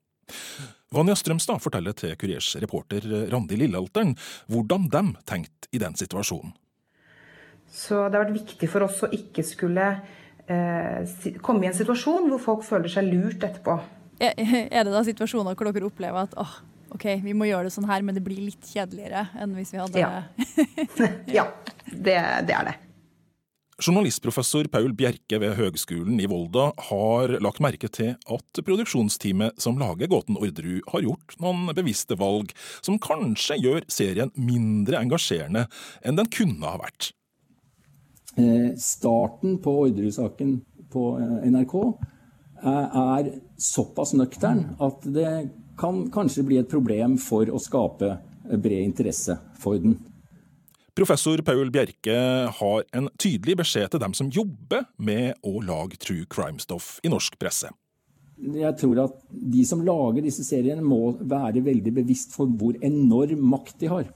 Vanja 0.90 1.14
Strømstad 1.16 1.62
forteller 1.62 1.94
til 1.94 2.16
Kuriers 2.18 2.56
reporter 2.62 3.06
Randi 3.30 3.60
Lillealteren 3.60 4.16
hvordan 4.50 4.88
de 4.90 5.04
tenkte 5.30 5.70
i 5.72 5.82
den 5.82 5.94
situasjonen. 5.98 6.56
Så 7.70 8.08
det 8.08 8.18
har 8.18 8.26
vært 8.26 8.40
viktig 8.40 8.70
for 8.72 8.88
oss 8.88 9.04
å 9.06 9.12
ikke 9.14 9.46
skulle 9.46 9.86
eh, 10.50 11.38
komme 11.46 11.68
i 11.68 11.70
en 11.70 11.78
situasjon 11.78 12.32
hvor 12.32 12.42
folk 12.42 12.66
føler 12.66 12.90
seg 12.90 13.12
lurt 13.12 13.46
etterpå. 13.46 13.78
Er 14.20 14.82
det 14.84 14.92
da 14.92 15.06
situasjoner 15.06 15.54
hvor 15.54 15.70
dere 15.70 15.88
opplever 15.88 16.26
at 16.26 16.34
åh, 16.42 16.58
ok, 16.98 17.06
vi 17.22 17.38
må 17.38 17.48
gjøre 17.52 17.70
det 17.70 17.76
sånn 17.78 17.88
her, 17.90 18.02
men 18.02 18.18
det 18.18 18.26
blir 18.26 18.42
litt 18.50 18.66
kjedeligere 18.74 19.28
enn 19.38 19.54
hvis 19.60 19.76
vi 19.76 19.84
hadde 19.84 20.02
Ja, 20.02 20.24
ja 21.38 21.46
det, 21.94 22.18
det 22.50 22.58
er 22.58 22.72
det. 22.72 22.78
Journalistprofessor 23.80 24.68
Paul 24.68 24.92
Bjerke 24.92 25.38
ved 25.40 25.54
Høgskolen 25.56 26.18
i 26.20 26.28
Volda 26.28 26.66
har 26.90 27.32
lagt 27.40 27.62
merke 27.64 27.88
til 27.88 28.18
at 28.28 28.60
produksjonsteamet 28.68 29.62
som 29.62 29.80
lager 29.80 30.10
Gåten 30.12 30.36
Orderud, 30.36 30.82
har 30.92 31.06
gjort 31.06 31.36
noen 31.40 31.70
bevisste 31.78 32.18
valg 32.20 32.52
som 32.82 33.00
kanskje 33.00 33.60
gjør 33.64 33.88
serien 33.88 34.34
mindre 34.36 35.00
engasjerende 35.00 35.64
enn 36.04 36.20
den 36.20 36.28
kunne 36.34 36.68
ha 36.68 36.82
vært. 36.82 37.14
Eh, 38.36 38.76
starten 38.76 39.58
på 39.64 39.78
Orderud-saken 39.86 40.58
på 40.92 41.06
eh, 41.24 41.48
NRK 41.48 41.76
er 42.60 43.32
såpass 43.56 44.12
nøktern 44.20 44.74
at 44.84 45.08
det 45.08 45.32
kan 45.80 46.04
kanskje 46.12 46.44
bli 46.44 46.60
et 46.60 46.68
problem 46.68 47.16
for 47.22 47.48
å 47.48 47.62
skape 47.64 48.18
bred 48.50 48.84
interesse 48.84 49.38
for 49.60 49.80
den. 49.80 49.96
Professor 51.00 51.40
Paul 51.42 51.70
Bjerke 51.72 52.14
har 52.52 52.82
en 52.92 53.06
tydelig 53.16 53.54
beskjed 53.62 53.94
til 53.94 54.02
dem 54.04 54.12
som 54.18 54.28
jobber 54.36 54.82
med 55.00 55.38
å 55.48 55.62
lage 55.64 55.96
true 55.96 56.26
crime-stoff 56.28 56.98
i 57.08 57.12
norsk 57.14 57.38
presse. 57.40 57.70
Jeg 58.36 58.76
tror 58.82 59.00
at 59.06 59.16
de 59.32 59.64
som 59.68 59.80
lager 59.88 60.26
disse 60.28 60.44
seriene 60.44 60.84
må 60.84 61.14
være 61.22 61.64
veldig 61.64 61.94
bevisst 62.02 62.36
for 62.36 62.52
hvor 62.52 62.76
enorm 62.84 63.48
makt 63.54 63.80
de 63.80 63.94
har. 63.94 64.12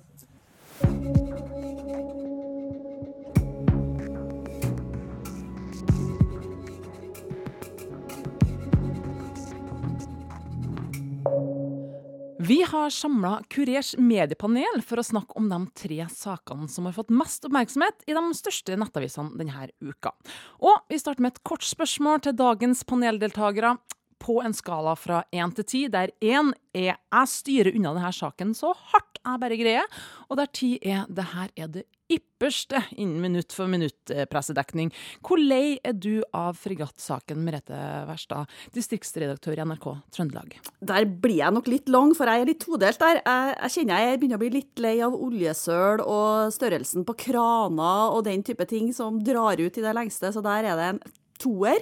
Vi 12.48 12.64
har 12.64 12.90
samla 12.90 13.38
Kurers 13.48 13.94
mediepanel 13.98 14.82
for 14.84 15.00
å 15.00 15.06
snakke 15.06 15.38
om 15.40 15.46
de 15.48 15.60
tre 15.80 16.04
sakene 16.12 16.66
som 16.68 16.90
har 16.90 16.96
fått 16.98 17.14
mest 17.14 17.46
oppmerksomhet 17.48 18.04
i 18.10 18.16
de 18.18 18.24
største 18.36 18.76
nettavisene 18.82 19.38
denne 19.40 19.70
uka. 19.80 20.12
Og 20.60 20.92
vi 20.92 21.00
starter 21.00 21.24
med 21.24 21.38
et 21.38 21.44
kort 21.48 21.64
spørsmål 21.64 22.26
til 22.26 22.36
dagens 22.36 22.84
paneldeltakere. 22.90 23.78
På 24.20 24.42
en 24.44 24.56
skala 24.56 24.98
fra 25.00 25.22
én 25.32 25.56
til 25.56 25.68
ti, 25.68 25.88
der 25.88 26.12
én 26.20 26.52
er 26.74 26.98
'jeg 26.98 27.28
styrer 27.28 27.76
unna 27.76 27.94
denne 27.94 28.12
saken 28.12 28.54
så 28.56 28.74
hardt 28.92 29.20
jeg 29.24 29.40
bare 29.40 29.58
greier', 29.58 29.92
og 30.30 30.38
der 30.38 30.48
ti 30.48 30.80
er 30.82 31.06
'det 31.08 31.24
her 31.24 31.50
er 31.56 31.68
det 31.68 31.84
ypperste 32.13 32.82
innen 32.96 33.22
minutt 33.24 33.53
for 33.55 33.72
minutt-pressedekning. 33.72 34.91
Hvor 35.25 35.41
lei 35.41 35.77
er 35.84 35.96
du 35.98 36.22
av 36.36 36.58
fregattsaken, 36.60 37.41
Merete 37.46 37.79
Verstad, 38.10 38.51
distriktsredaktør 38.75 39.60
i 39.60 39.67
NRK 39.67 39.88
Trøndelag? 40.13 40.58
Der 40.84 41.08
blir 41.08 41.39
jeg 41.41 41.58
nok 41.58 41.70
litt 41.72 41.91
lang, 41.93 42.15
for 42.17 42.29
jeg 42.29 42.43
er 42.43 42.51
litt 42.51 42.63
todelt 42.63 43.01
der. 43.03 43.22
Jeg 43.24 43.75
kjenner 43.77 44.08
jeg 44.08 44.22
begynner 44.22 44.41
å 44.41 44.43
bli 44.43 44.51
litt 44.58 44.84
lei 44.84 44.96
av 45.05 45.17
oljesøl 45.17 46.03
og 46.03 46.53
størrelsen 46.55 47.08
på 47.08 47.17
kraner 47.27 48.15
og 48.15 48.25
den 48.27 48.43
type 48.46 48.67
ting 48.70 48.91
som 48.96 49.22
drar 49.24 49.62
ut 49.62 49.79
i 49.79 49.86
det 49.86 49.96
lengste, 49.96 50.34
så 50.34 50.43
der 50.46 50.72
er 50.72 50.79
det 50.79 50.91
en 50.93 51.01
toer. 51.41 51.82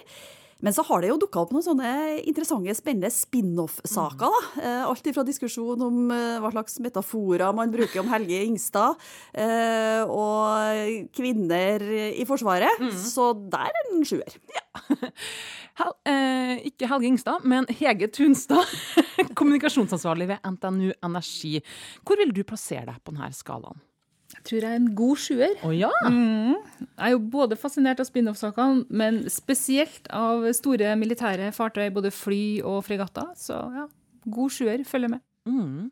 Men 0.62 0.76
så 0.76 0.86
har 0.88 1.02
det 1.02 1.12
jo 1.12 1.20
dukka 1.22 1.44
opp 1.44 1.54
noen 1.56 1.66
sånne 1.66 1.92
interessante, 2.30 2.76
spennende 2.78 3.12
spin-off-saker. 3.14 4.32
da. 4.32 4.62
Eh, 4.62 4.84
alt 4.86 5.10
fra 5.16 5.26
diskusjon 5.28 5.82
om 5.88 6.12
eh, 6.14 6.38
hva 6.42 6.52
slags 6.54 6.80
metaforer 6.84 7.56
man 7.58 7.74
bruker 7.74 8.04
om 8.04 8.12
Helge 8.12 8.44
Ingstad, 8.46 9.02
eh, 9.34 10.04
og 10.06 11.10
kvinner 11.18 11.84
i 12.12 12.26
Forsvaret. 12.30 12.82
Mm. 12.82 12.94
Så 12.94 13.32
der 13.52 13.72
er 13.72 13.90
den 13.92 14.06
sjuer. 14.08 14.38
Ja. 14.54 14.66
Hel, 15.82 15.94
eh, 16.06 16.56
ikke 16.70 16.90
Helge 16.92 17.10
Ingstad, 17.10 17.46
men 17.48 17.68
Hege 17.80 18.10
Tunstad, 18.14 18.68
kommunikasjonsansvarlig 19.40 20.30
ved 20.34 20.52
NTNU 20.58 20.92
Energi. 21.02 21.58
Hvor 22.06 22.20
vil 22.22 22.36
du 22.36 22.44
plassere 22.48 22.86
deg 22.92 23.02
på 23.02 23.16
denne 23.16 23.32
skalaen? 23.36 23.82
Jeg 24.32 24.44
tror 24.48 24.64
jeg 24.64 24.72
er 24.72 24.80
en 24.80 24.92
god 24.98 25.22
sjuer. 25.22 25.56
Å 25.68 25.72
ja? 25.76 25.92
Mm. 26.08 26.56
Jeg 26.80 27.06
er 27.08 27.14
jo 27.14 27.22
både 27.34 27.58
fascinert 27.60 28.02
av 28.02 28.08
spin-off-sakene, 28.08 28.86
men 28.90 29.24
spesielt 29.32 30.08
av 30.16 30.48
store 30.58 30.94
militære 31.00 31.52
fartøy, 31.56 31.90
både 31.94 32.14
fly 32.16 32.44
og 32.68 32.82
fregatter. 32.88 33.34
Så 33.40 33.58
ja, 33.76 33.88
god 34.32 34.56
sjuer. 34.56 34.86
Følger 34.88 35.14
med. 35.16 35.24
Mm. 35.50 35.90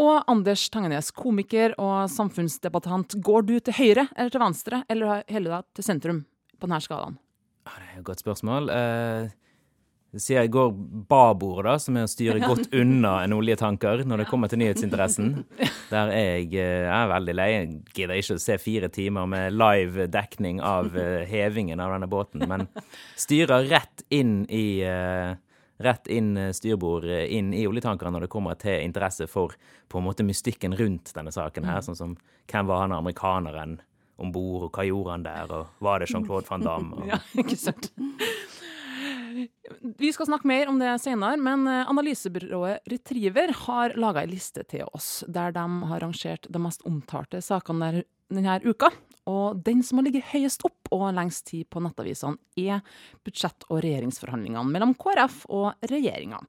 Og 0.00 0.14
Anders 0.30 0.66
Tangenes, 0.74 1.12
komiker 1.14 1.76
og 1.78 2.08
samfunnsdebattant. 2.10 3.18
Går 3.22 3.46
du 3.46 3.58
til 3.60 3.76
høyre 3.78 4.08
eller 4.16 4.32
til 4.34 4.42
venstre, 4.42 4.82
eller 4.90 5.22
hele 5.30 5.52
deg 5.52 5.68
til 5.78 5.86
sentrum 5.86 6.24
på 6.58 6.66
denne 6.66 6.82
skalaen? 6.82 7.18
Det 7.64 7.76
er 7.78 8.00
et 8.00 8.06
godt 8.06 8.24
spørsmål. 8.24 8.68
Eh, 8.74 9.30
jeg 10.14 10.44
jeg 10.44 10.50
går 10.54 10.72
babord, 11.08 11.64
da, 11.66 11.74
som 11.82 11.96
er 11.98 12.06
å 12.06 12.10
styre 12.10 12.40
godt 12.48 12.74
unna 12.76 13.16
en 13.24 13.34
oljetanker 13.36 14.04
når 14.06 14.22
det 14.22 14.28
kommer 14.30 14.50
til 14.50 14.60
nyhetsinteressen. 14.62 15.32
Der 15.92 16.12
er 16.12 16.26
jeg, 16.38 16.50
eh, 16.54 16.84
jeg 16.86 16.92
er 16.94 17.10
veldig 17.12 17.36
lei. 17.36 17.48
Jeg 17.54 17.70
gidder 17.96 18.20
ikke 18.20 18.36
å 18.38 18.44
se 18.44 18.58
fire 18.62 18.90
timer 18.92 19.30
med 19.30 19.56
live 19.56 20.08
dekning 20.12 20.60
av 20.64 20.94
eh, 20.98 21.24
hevingen 21.32 21.82
av 21.82 21.96
denne 21.96 22.10
båten, 22.10 22.46
men 22.50 22.68
styrer 23.18 23.66
rett 23.72 24.06
inn 24.14 24.44
i 24.50 24.68
eh, 24.86 25.34
Rett 25.82 26.06
inn 26.06 26.36
styrbord, 26.54 27.02
inn 27.04 27.48
i 27.50 27.64
oljetankeren 27.66 28.14
når 28.14 28.24
det 28.24 28.28
kommer 28.30 28.54
til 28.54 28.76
interesse 28.78 29.26
for 29.26 29.56
på 29.90 29.98
en 29.98 30.04
måte 30.06 30.22
mystikken 30.22 30.76
rundt 30.78 31.10
denne 31.16 31.32
saken 31.34 31.66
her. 31.66 31.80
Sånn 31.82 31.98
som 31.98 32.12
hvem 32.46 32.68
var 32.70 32.84
han 32.84 32.94
amerikaneren 32.94 33.80
om 34.22 34.30
bord, 34.30 34.68
og 34.68 34.78
hva 34.78 34.84
gjorde 34.86 35.16
han 35.16 35.26
der, 35.26 35.50
og 35.50 35.82
var 35.82 35.98
det 35.98 36.12
Jean-Claude 36.12 36.46
van 36.46 36.62
Damme? 36.62 37.00
Og... 37.00 37.10
Ja, 37.10 37.18
ikke 37.42 37.58
sant. 37.58 37.90
Vi 39.98 40.10
skal 40.14 40.28
snakke 40.28 40.48
mer 40.48 40.70
om 40.70 40.78
det 40.78 40.92
senere, 41.02 41.38
men 41.40 41.66
analysebyrået 41.66 42.86
Retriever 42.90 43.52
har 43.64 43.96
laga 43.98 44.22
ei 44.22 44.30
liste 44.30 44.62
til 44.70 44.86
oss, 44.94 45.24
der 45.26 45.54
de 45.56 45.64
har 45.90 46.04
rangert 46.04 46.46
de 46.50 46.62
mest 46.62 46.84
omtalte 46.88 47.42
sakene 47.44 48.04
denne 48.32 48.60
uka. 48.64 48.90
Og 49.30 49.60
den 49.64 49.80
som 49.84 49.98
har 49.98 50.06
ligget 50.08 50.28
høyest 50.34 50.64
opp 50.68 50.90
og 50.92 51.06
lengst 51.16 51.46
tid 51.48 51.68
på 51.72 51.80
nettavisene, 51.84 52.36
er 52.60 52.82
budsjett- 53.24 53.64
og 53.70 53.80
regjeringsforhandlingene 53.84 54.68
mellom 54.68 54.92
KrF 55.00 55.44
og 55.48 55.88
regjeringa. 55.88 56.42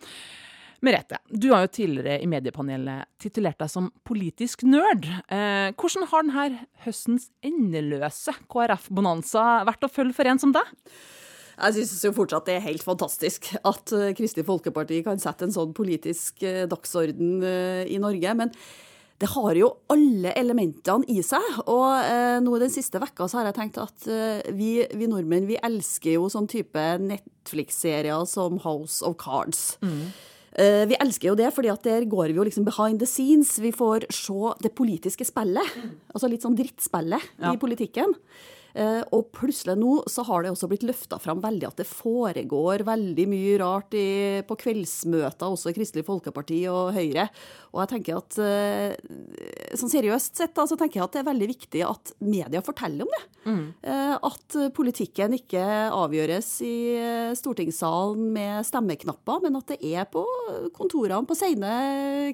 Merete, 0.85 1.17
du 1.31 1.47
har 1.53 1.63
jo 1.63 1.71
tidligere 1.71 2.19
i 2.21 2.27
mediepanelet 2.29 3.07
titulert 3.21 3.57
deg 3.61 3.71
som 3.71 3.87
politisk 4.05 4.65
nerd. 4.67 5.07
Eh, 5.31 5.71
hvordan 5.71 6.09
har 6.11 6.25
denne 6.27 6.65
høstens 6.83 7.29
endeløse 7.45 8.35
KrF-bonanza 8.51 9.63
vært 9.65 9.87
å 9.87 9.91
følge 9.91 10.17
for 10.17 10.29
en 10.29 10.41
som 10.41 10.53
deg? 10.53 10.75
Jeg 11.55 11.87
syns 11.87 12.03
jo 12.07 12.15
fortsatt 12.15 12.49
det 12.49 12.57
er 12.57 12.67
helt 12.67 12.83
fantastisk 12.83 13.51
at 13.61 13.93
uh, 13.95 14.09
Kristelig 14.17 14.47
Folkeparti 14.47 14.99
kan 15.05 15.21
sette 15.21 15.47
en 15.47 15.55
sånn 15.55 15.71
politisk 15.77 16.43
uh, 16.43 16.65
dagsorden 16.71 17.39
uh, 17.45 17.85
i 17.87 18.01
Norge. 18.01 18.35
Men 18.35 18.51
det 19.21 19.29
har 19.31 19.55
jo 19.55 19.69
alle 19.91 20.33
elementene 20.35 21.07
i 21.11 21.21
seg. 21.23 21.43
Og 21.71 21.87
eh, 22.03 22.37
nå 22.43 22.59
den 22.59 22.71
siste 22.73 22.99
vekka 22.99 23.29
så 23.31 23.39
har 23.39 23.49
jeg 23.49 23.57
tenkt 23.61 23.79
at 23.79 24.07
eh, 24.11 24.43
vi, 24.55 24.71
vi, 24.91 25.07
nordmenn 25.07 25.47
vi 25.47 25.59
elsker 25.63 26.17
jo 26.17 26.27
sånn 26.31 26.49
type 26.51 26.83
Netflix-serier 26.99 28.25
som 28.27 28.59
House 28.65 28.99
of 29.07 29.15
Cards. 29.21 29.77
Mm. 29.85 30.01
Eh, 30.59 30.83
vi 30.91 30.99
elsker 30.99 31.31
jo 31.31 31.37
det, 31.39 31.47
fordi 31.55 31.71
at 31.71 31.87
der 31.87 32.07
går 32.11 32.33
vi 32.33 32.41
jo 32.41 32.47
liksom 32.47 32.67
behind 32.67 32.99
the 32.99 33.07
scenes. 33.07 33.55
Vi 33.63 33.71
får 33.75 34.09
se 34.11 34.51
det 34.65 34.75
politiske 34.75 35.27
spillet. 35.27 35.79
Mm. 35.79 35.95
Altså 36.11 36.31
litt 36.31 36.43
sånn 36.43 36.59
drittspillet 36.59 37.31
ja. 37.39 37.55
i 37.55 37.61
politikken. 37.61 38.17
Uh, 38.75 39.01
og 39.15 39.29
plutselig 39.35 39.77
nå 39.79 40.01
så 40.11 40.25
har 40.27 40.43
det 40.43 40.51
også 40.51 40.67
blitt 40.67 40.83
løfta 40.83 41.15
fram 41.21 41.39
veldig 41.43 41.69
at 41.69 41.77
det 41.79 41.87
foregår 41.87 42.83
veldig 42.83 43.25
mye 43.31 43.53
rart 43.61 43.95
i, 43.95 44.41
på 44.43 44.57
kveldsmøter, 44.65 45.47
også 45.47 45.71
i 45.71 45.77
Kristelig 45.77 46.03
Folkeparti 46.07 46.59
og 46.71 46.91
Høyre. 46.97 47.29
Og 47.71 47.79
jeg 47.83 47.91
tenker 47.93 48.19
at 48.19 48.39
uh, 48.41 49.77
sånn 49.79 49.93
seriøst 49.93 50.41
sett 50.41 50.55
da, 50.57 50.67
så 50.67 50.75
tenker 50.79 50.99
jeg 50.99 51.07
at 51.07 51.15
det 51.15 51.23
er 51.23 51.29
veldig 51.29 51.49
viktig 51.53 51.85
at 51.87 52.13
media 52.19 52.63
forteller 52.65 53.07
om 53.07 53.15
det. 53.15 53.23
Mm. 53.45 53.63
Uh, 53.85 54.15
at 54.31 54.59
politikken 54.75 55.37
ikke 55.37 55.63
avgjøres 55.95 56.51
i 56.65 56.75
stortingssalen 57.37 58.27
med 58.35 58.67
stemmeknapper, 58.67 59.39
men 59.45 59.59
at 59.59 59.71
det 59.71 59.79
er 59.95 60.09
på 60.11 60.25
kontorene 60.75 61.23
på 61.27 61.37
sene 61.37 61.71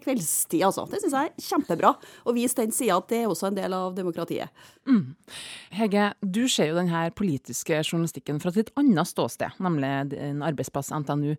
kveldstid. 0.02 0.66
Altså. 0.66 0.88
Det 0.90 1.02
syns 1.04 1.18
jeg 1.18 1.32
er 1.32 1.48
kjempebra. 1.52 1.94
Å 2.26 2.36
vise 2.36 2.58
den 2.58 2.74
sida 2.76 2.98
at 2.98 3.10
det 3.12 3.24
er 3.24 3.32
også 3.32 3.50
en 3.52 3.58
del 3.58 3.76
av 3.78 3.94
demokratiet. 3.98 4.50
Mm. 4.90 5.14
Hege, 5.78 6.10
du 6.32 6.44
ser 6.52 6.72
jo 6.72 6.78
denne 6.80 7.04
politiske 7.18 7.82
journalistikken 7.82 8.40
fra 8.42 8.52
et 8.52 8.62
litt 8.62 8.72
annet 8.80 9.10
ståsted, 9.10 9.60
nemlig 9.64 9.92
din 10.14 10.42
arbeidsplass 10.46 10.94
NTNU. 11.04 11.36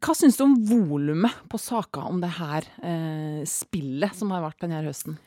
Hva 0.00 0.16
syns 0.16 0.38
du 0.38 0.46
om 0.46 0.58
volumet 0.66 1.46
på 1.50 1.60
saker 1.60 2.10
om 2.10 2.20
det 2.24 2.34
her 2.40 2.66
eh, 2.82 3.40
spillet 3.48 4.16
som 4.18 4.34
har 4.34 4.44
vært 4.44 4.62
denne 4.64 4.82
høsten? 4.86 5.18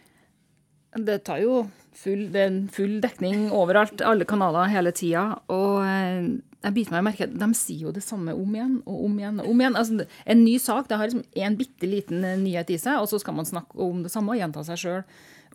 Det 0.98 1.20
tar 1.28 1.42
jo 1.44 1.68
full, 1.94 2.30
det 2.34 2.46
er 2.48 2.56
full 2.74 2.96
dekning 3.04 3.50
overalt, 3.54 4.02
alle 4.02 4.26
kanaler 4.26 4.72
hele 4.74 4.94
tida. 4.96 5.26
Og 5.54 5.84
eh, 5.86 6.30
jeg 6.60 6.76
biter 6.76 6.96
meg 6.98 7.06
merke 7.12 7.28
de 7.30 7.50
sier 7.56 7.86
jo 7.88 7.94
det 7.96 8.04
samme 8.04 8.34
om 8.36 8.56
igjen 8.56 8.80
og 8.84 9.04
om 9.06 9.20
igjen. 9.22 9.44
og 9.44 9.52
om 9.52 9.62
igjen. 9.62 9.78
Altså, 9.80 10.08
en 10.26 10.42
ny 10.44 10.56
sak 10.60 10.90
det 10.90 10.98
har 11.00 11.12
liksom 11.12 11.28
en 11.46 11.60
bitte 11.60 11.90
liten 11.90 12.26
eh, 12.26 12.40
nyhet 12.42 12.74
i 12.74 12.80
seg, 12.82 12.98
og 13.00 13.12
så 13.12 13.22
skal 13.22 13.38
man 13.38 13.48
snakke 13.48 13.78
om 13.86 14.02
det 14.06 14.14
samme 14.14 14.34
og 14.34 14.42
gjenta 14.42 14.66
seg 14.66 14.82
sjøl 14.82 15.04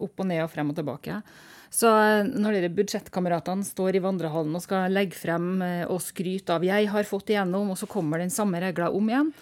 opp 0.02 0.22
og 0.22 0.30
ned 0.30 0.44
og 0.44 0.50
frem 0.54 0.70
og 0.70 0.78
tilbake. 0.78 1.18
Så 1.74 1.90
eh, 1.90 2.28
når 2.30 2.58
dere 2.58 2.72
budsjettkameratene 2.76 3.66
står 3.66 3.98
i 3.98 4.04
vandrehallen 4.04 4.54
og 4.54 4.62
skal 4.62 4.94
legge 4.94 5.18
frem 5.18 5.58
og 5.90 5.98
skryte 6.04 6.54
av 6.54 6.62
'jeg 6.62 6.88
har 6.92 7.10
fått 7.10 7.34
igjennom', 7.34 7.74
og 7.74 7.78
så 7.78 7.90
kommer 7.90 8.22
den 8.22 8.30
samme 8.30 8.62
regla 8.62 8.92
om 8.94 9.10
igjen, 9.10 9.34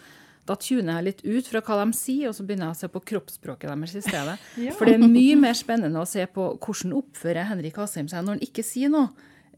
da 0.48 0.56
tuner 0.58 0.98
jeg 0.98 1.06
litt 1.06 1.20
ut 1.22 1.48
fra 1.52 1.60
hva 1.62 1.76
de 1.84 1.94
sier, 1.94 2.28
og 2.28 2.34
så 2.34 2.44
begynner 2.46 2.70
jeg 2.70 2.76
å 2.76 2.80
se 2.80 2.88
på 2.90 3.02
kroppsspråket 3.12 3.68
deres 3.70 3.94
i 3.94 4.02
stedet. 4.02 4.38
ja. 4.66 4.72
For 4.74 4.90
det 4.90 4.96
er 4.98 5.04
mye 5.06 5.36
mer 5.38 5.54
spennende 5.58 6.02
å 6.02 6.08
se 6.08 6.24
på 6.26 6.48
hvordan 6.56 6.96
oppfører 6.98 7.46
Henrik 7.52 7.78
Asheim 7.78 8.08
seg 8.10 8.24
når 8.24 8.38
han 8.38 8.48
ikke 8.48 8.66
sier 8.66 8.90
noe. 8.92 9.12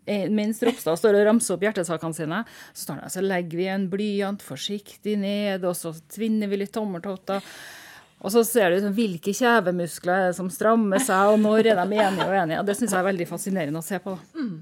Mens 0.05 0.59
Ropstad 0.61 0.99
står 1.01 1.17
og 1.17 1.25
ramser 1.31 1.55
opp 1.55 1.63
hjertesakene 1.65 2.13
sine, 2.13 2.43
så 2.77 3.23
legger 3.25 3.57
vi 3.57 3.71
en 3.73 3.87
blyant 3.89 4.43
forsiktig 4.45 5.15
ned, 5.17 5.65
og 5.65 5.73
så 5.79 5.95
tvinner 6.13 6.51
vi 6.51 6.59
litt 6.61 6.75
tommeltotter. 6.77 7.41
Og 8.25 8.33
så 8.33 8.41
ser 8.49 8.73
du 8.73 8.87
hvilke 8.97 9.35
kjevemuskler 9.37 10.31
som 10.37 10.49
strammer 10.53 11.03
seg, 11.05 11.35
og 11.35 11.43
når 11.43 11.75
er 11.75 11.81
de 11.83 11.99
enige 12.01 12.25
og 12.25 12.37
enige. 12.41 12.63
Det 12.65 12.77
syns 12.79 12.95
jeg 12.95 13.03
er 13.03 13.11
veldig 13.11 13.27
fascinerende 13.29 13.83
å 13.83 13.85
se 13.85 13.99
på. 14.01 14.15
Mm. 14.39 14.55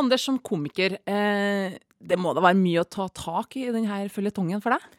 Anders, 0.00 0.24
som 0.26 0.40
komiker, 0.42 0.96
eh, 1.06 1.76
det 2.00 2.18
må 2.18 2.34
da 2.34 2.42
være 2.42 2.58
mye 2.58 2.82
å 2.82 2.88
ta 2.90 3.06
tak 3.14 3.54
i 3.60 3.68
i 3.68 3.74
denne 3.74 4.02
føljetongen 4.10 4.62
for 4.64 4.74
deg? 4.74 4.98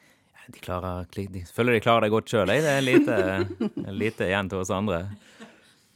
De, 0.51 0.59
klarer, 0.63 1.05
de 1.11 1.43
føler 1.47 1.77
de 1.77 1.83
klarer 1.83 2.07
det 2.07 2.13
godt 2.15 2.31
sjøl, 2.31 2.49
Det 2.49 2.71
er 2.71 2.81
lite, 2.83 3.17
lite 4.01 4.27
igjen 4.27 4.49
til 4.51 4.63
oss 4.63 4.71
andre. 4.73 5.03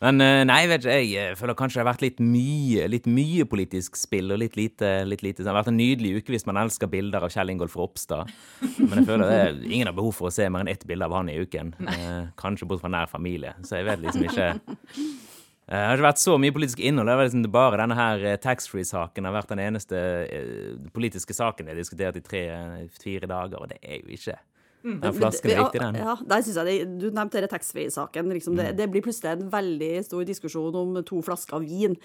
Men 0.04 0.20
eh, 0.20 0.42
nei, 0.48 0.66
vet 0.68 0.84
ikke, 0.84 0.96
jeg 1.08 1.38
føler 1.40 1.56
kanskje 1.58 1.80
det 1.80 1.84
har 1.86 1.92
vært 1.94 2.04
litt 2.04 2.18
mye, 2.24 2.88
litt 2.92 3.06
mye 3.08 3.46
politisk 3.48 3.96
spill 4.00 4.34
og 4.36 4.42
litt 4.42 4.58
lite, 4.60 4.90
litt 5.08 5.24
lite 5.24 5.44
Det 5.44 5.48
har 5.48 5.56
vært 5.56 5.72
en 5.72 5.80
nydelig 5.80 6.18
uke 6.20 6.36
hvis 6.36 6.48
man 6.50 6.60
elsker 6.60 6.92
bilder 6.92 7.24
av 7.24 7.32
Kjell 7.32 7.54
Ingolf 7.54 7.78
Ropstad. 7.80 8.32
Men 8.82 9.00
jeg 9.00 9.08
føler 9.08 9.24
det 9.30 9.38
er 9.40 9.62
ingen 9.70 9.90
har 9.90 9.96
behov 9.96 10.18
for 10.18 10.30
å 10.30 10.36
se 10.36 10.50
mer 10.52 10.66
enn 10.66 10.74
ett 10.74 10.84
bilde 10.88 11.08
av 11.08 11.16
han 11.16 11.32
i 11.32 11.38
uken. 11.40 11.72
Eh, 11.96 12.26
kanskje 12.40 12.68
bort 12.68 12.84
fra 12.84 12.92
nær 12.92 13.08
familie. 13.12 13.56
Så 13.64 13.80
jeg 13.80 13.88
vet 13.88 14.04
liksom 14.04 14.28
ikke 14.28 14.50
eh, 14.52 14.66
det 15.66 15.80
har 15.80 15.96
ikke 15.96 16.10
vært 16.10 16.22
så 16.22 16.36
mye 16.44 16.54
politisk 16.54 16.82
innhold. 16.84 17.10
Det 17.10 17.16
var 17.18 17.30
liksom 17.30 17.48
bare 17.56 17.80
denne 17.80 17.96
her 17.98 18.26
taxfree-saken 18.44 19.30
har 19.30 19.38
vært 19.38 19.54
den 19.56 19.64
eneste 19.64 20.02
politiske 20.94 21.34
saken 21.34 21.72
jeg 21.72 21.74
har 21.78 21.80
diskutert 21.82 22.20
i 22.20 22.26
tre-fire 22.26 23.32
dager, 23.32 23.64
og 23.64 23.72
det 23.72 23.80
er 23.80 24.04
jo 24.04 24.12
ikke 24.20 24.36
Mm. 24.86 24.98
Den 25.02 25.14
flasken 25.18 25.52
er 25.52 25.62
viktig, 25.64 25.82
den. 25.82 25.96
Ja, 25.98 26.16
der 26.30 26.42
synes 26.46 26.58
jeg 26.62 26.66
det, 26.70 27.02
Du 27.02 27.08
nevnte 27.10 27.40
denne 27.40 27.50
taxfree-saken. 27.50 28.34
Liksom 28.38 28.58
det, 28.60 28.72
mm. 28.72 28.78
det, 28.78 28.90
blir 28.94 29.06
plutselig 29.06 29.32
en 29.34 29.48
veldig 29.52 29.94
stor 30.06 30.26
diskusjon 30.28 30.82
om 30.82 31.00
to 31.04 31.22
flasker 31.26 31.64
vin. 31.66 31.98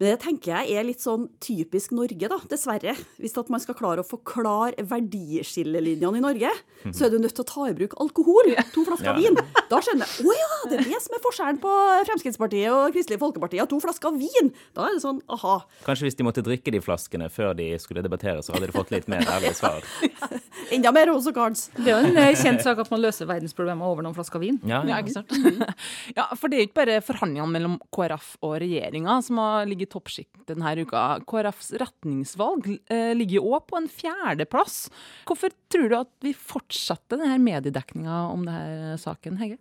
Men 0.00 0.14
det 0.14 0.20
tenker 0.22 0.54
jeg 0.54 0.78
er 0.80 0.86
litt 0.88 1.02
sånn 1.04 1.26
typisk 1.44 1.92
Norge, 1.92 2.28
da, 2.32 2.38
dessverre. 2.48 2.94
Hvis 3.20 3.36
at 3.36 3.50
man 3.52 3.60
skal 3.60 3.76
klare 3.76 4.00
å 4.00 4.06
forklare 4.08 4.80
verdiskillelinjene 4.88 6.22
i 6.22 6.24
Norge, 6.24 6.52
så 6.88 7.04
er 7.04 7.12
du 7.12 7.18
nødt 7.20 7.34
til 7.36 7.44
å 7.44 7.48
ta 7.50 7.66
i 7.68 7.74
bruk 7.76 7.98
alkohol. 8.00 8.48
To 8.72 8.86
flasker 8.86 9.10
ja. 9.10 9.16
vin. 9.18 9.36
Da 9.68 9.82
skjønner 9.84 10.08
jeg 10.08 10.24
å 10.24 10.36
ja, 10.38 10.48
det 10.70 10.78
er 10.78 10.88
det 10.88 11.00
som 11.04 11.16
er 11.18 11.22
forskjellen 11.26 11.60
på 11.60 11.74
Fremskrittspartiet 12.08 12.72
og 12.72 12.96
Kristelig 12.96 13.20
Folkeparti. 13.20 13.60
To 13.68 13.80
flasker 13.84 14.16
vin. 14.16 14.48
Da 14.76 14.88
er 14.88 14.96
det 14.96 15.02
sånn 15.04 15.20
aha. 15.36 15.58
Kanskje 15.84 16.08
hvis 16.08 16.16
de 16.16 16.26
måtte 16.30 16.44
drikke 16.46 16.72
de 16.72 16.80
flaskene 16.80 17.28
før 17.32 17.52
de 17.60 17.68
skulle 17.82 18.00
debattere, 18.06 18.40
så 18.40 18.56
hadde 18.56 18.70
de 18.70 18.76
fått 18.78 18.94
litt 18.94 19.10
mer 19.12 19.28
ærlige 19.28 19.58
svar. 19.60 19.84
Enda 20.74 20.94
mer 20.96 21.10
Rose 21.12 21.32
Cards. 21.36 21.66
Det 21.76 21.92
er 21.92 21.92
jo 21.92 22.08
en 22.08 22.18
eh, 22.24 22.32
kjent 22.40 22.64
sak 22.64 22.80
at 22.80 22.90
man 22.92 23.04
løser 23.04 23.28
verdensproblemer 23.28 23.92
over 23.92 24.06
noen 24.06 24.16
flasker 24.16 24.40
vin. 24.40 24.56
Ja, 24.64 24.80
ja. 24.80 24.96
ja 24.96 25.04
ikke 25.04 25.18
sant? 25.18 25.36
ja, 26.18 26.26
for 26.38 26.48
det 26.48 26.56
er 26.56 26.64
jo 26.64 26.70
ikke 26.70 26.80
bare 26.80 26.98
forhandlingene 27.04 27.52
mellom 27.58 27.78
KrF 27.92 28.32
og 28.46 28.56
regjeringa 28.64 29.20
som 29.26 29.40
har 29.42 29.68
ligget 29.68 29.89
toppsjikt 29.90 30.44
denne 30.48 30.72
uka. 30.80 31.20
KrFs 31.28 31.72
retningsvalg 31.80 32.68
eh, 32.90 33.12
ligger 33.16 33.40
jo 33.40 33.54
òg 33.56 33.66
på 33.70 33.78
en 33.80 33.88
fjerdeplass. 33.90 34.88
Hvorfor 35.28 35.54
tror 35.72 35.88
du 35.90 35.96
at 36.00 36.12
vi 36.24 36.34
fortsetter 36.34 37.20
denne 37.20 37.40
mediedekninga 37.42 38.22
om 38.30 38.46
denne 38.48 38.96
saken, 39.00 39.40
Hege? 39.42 39.60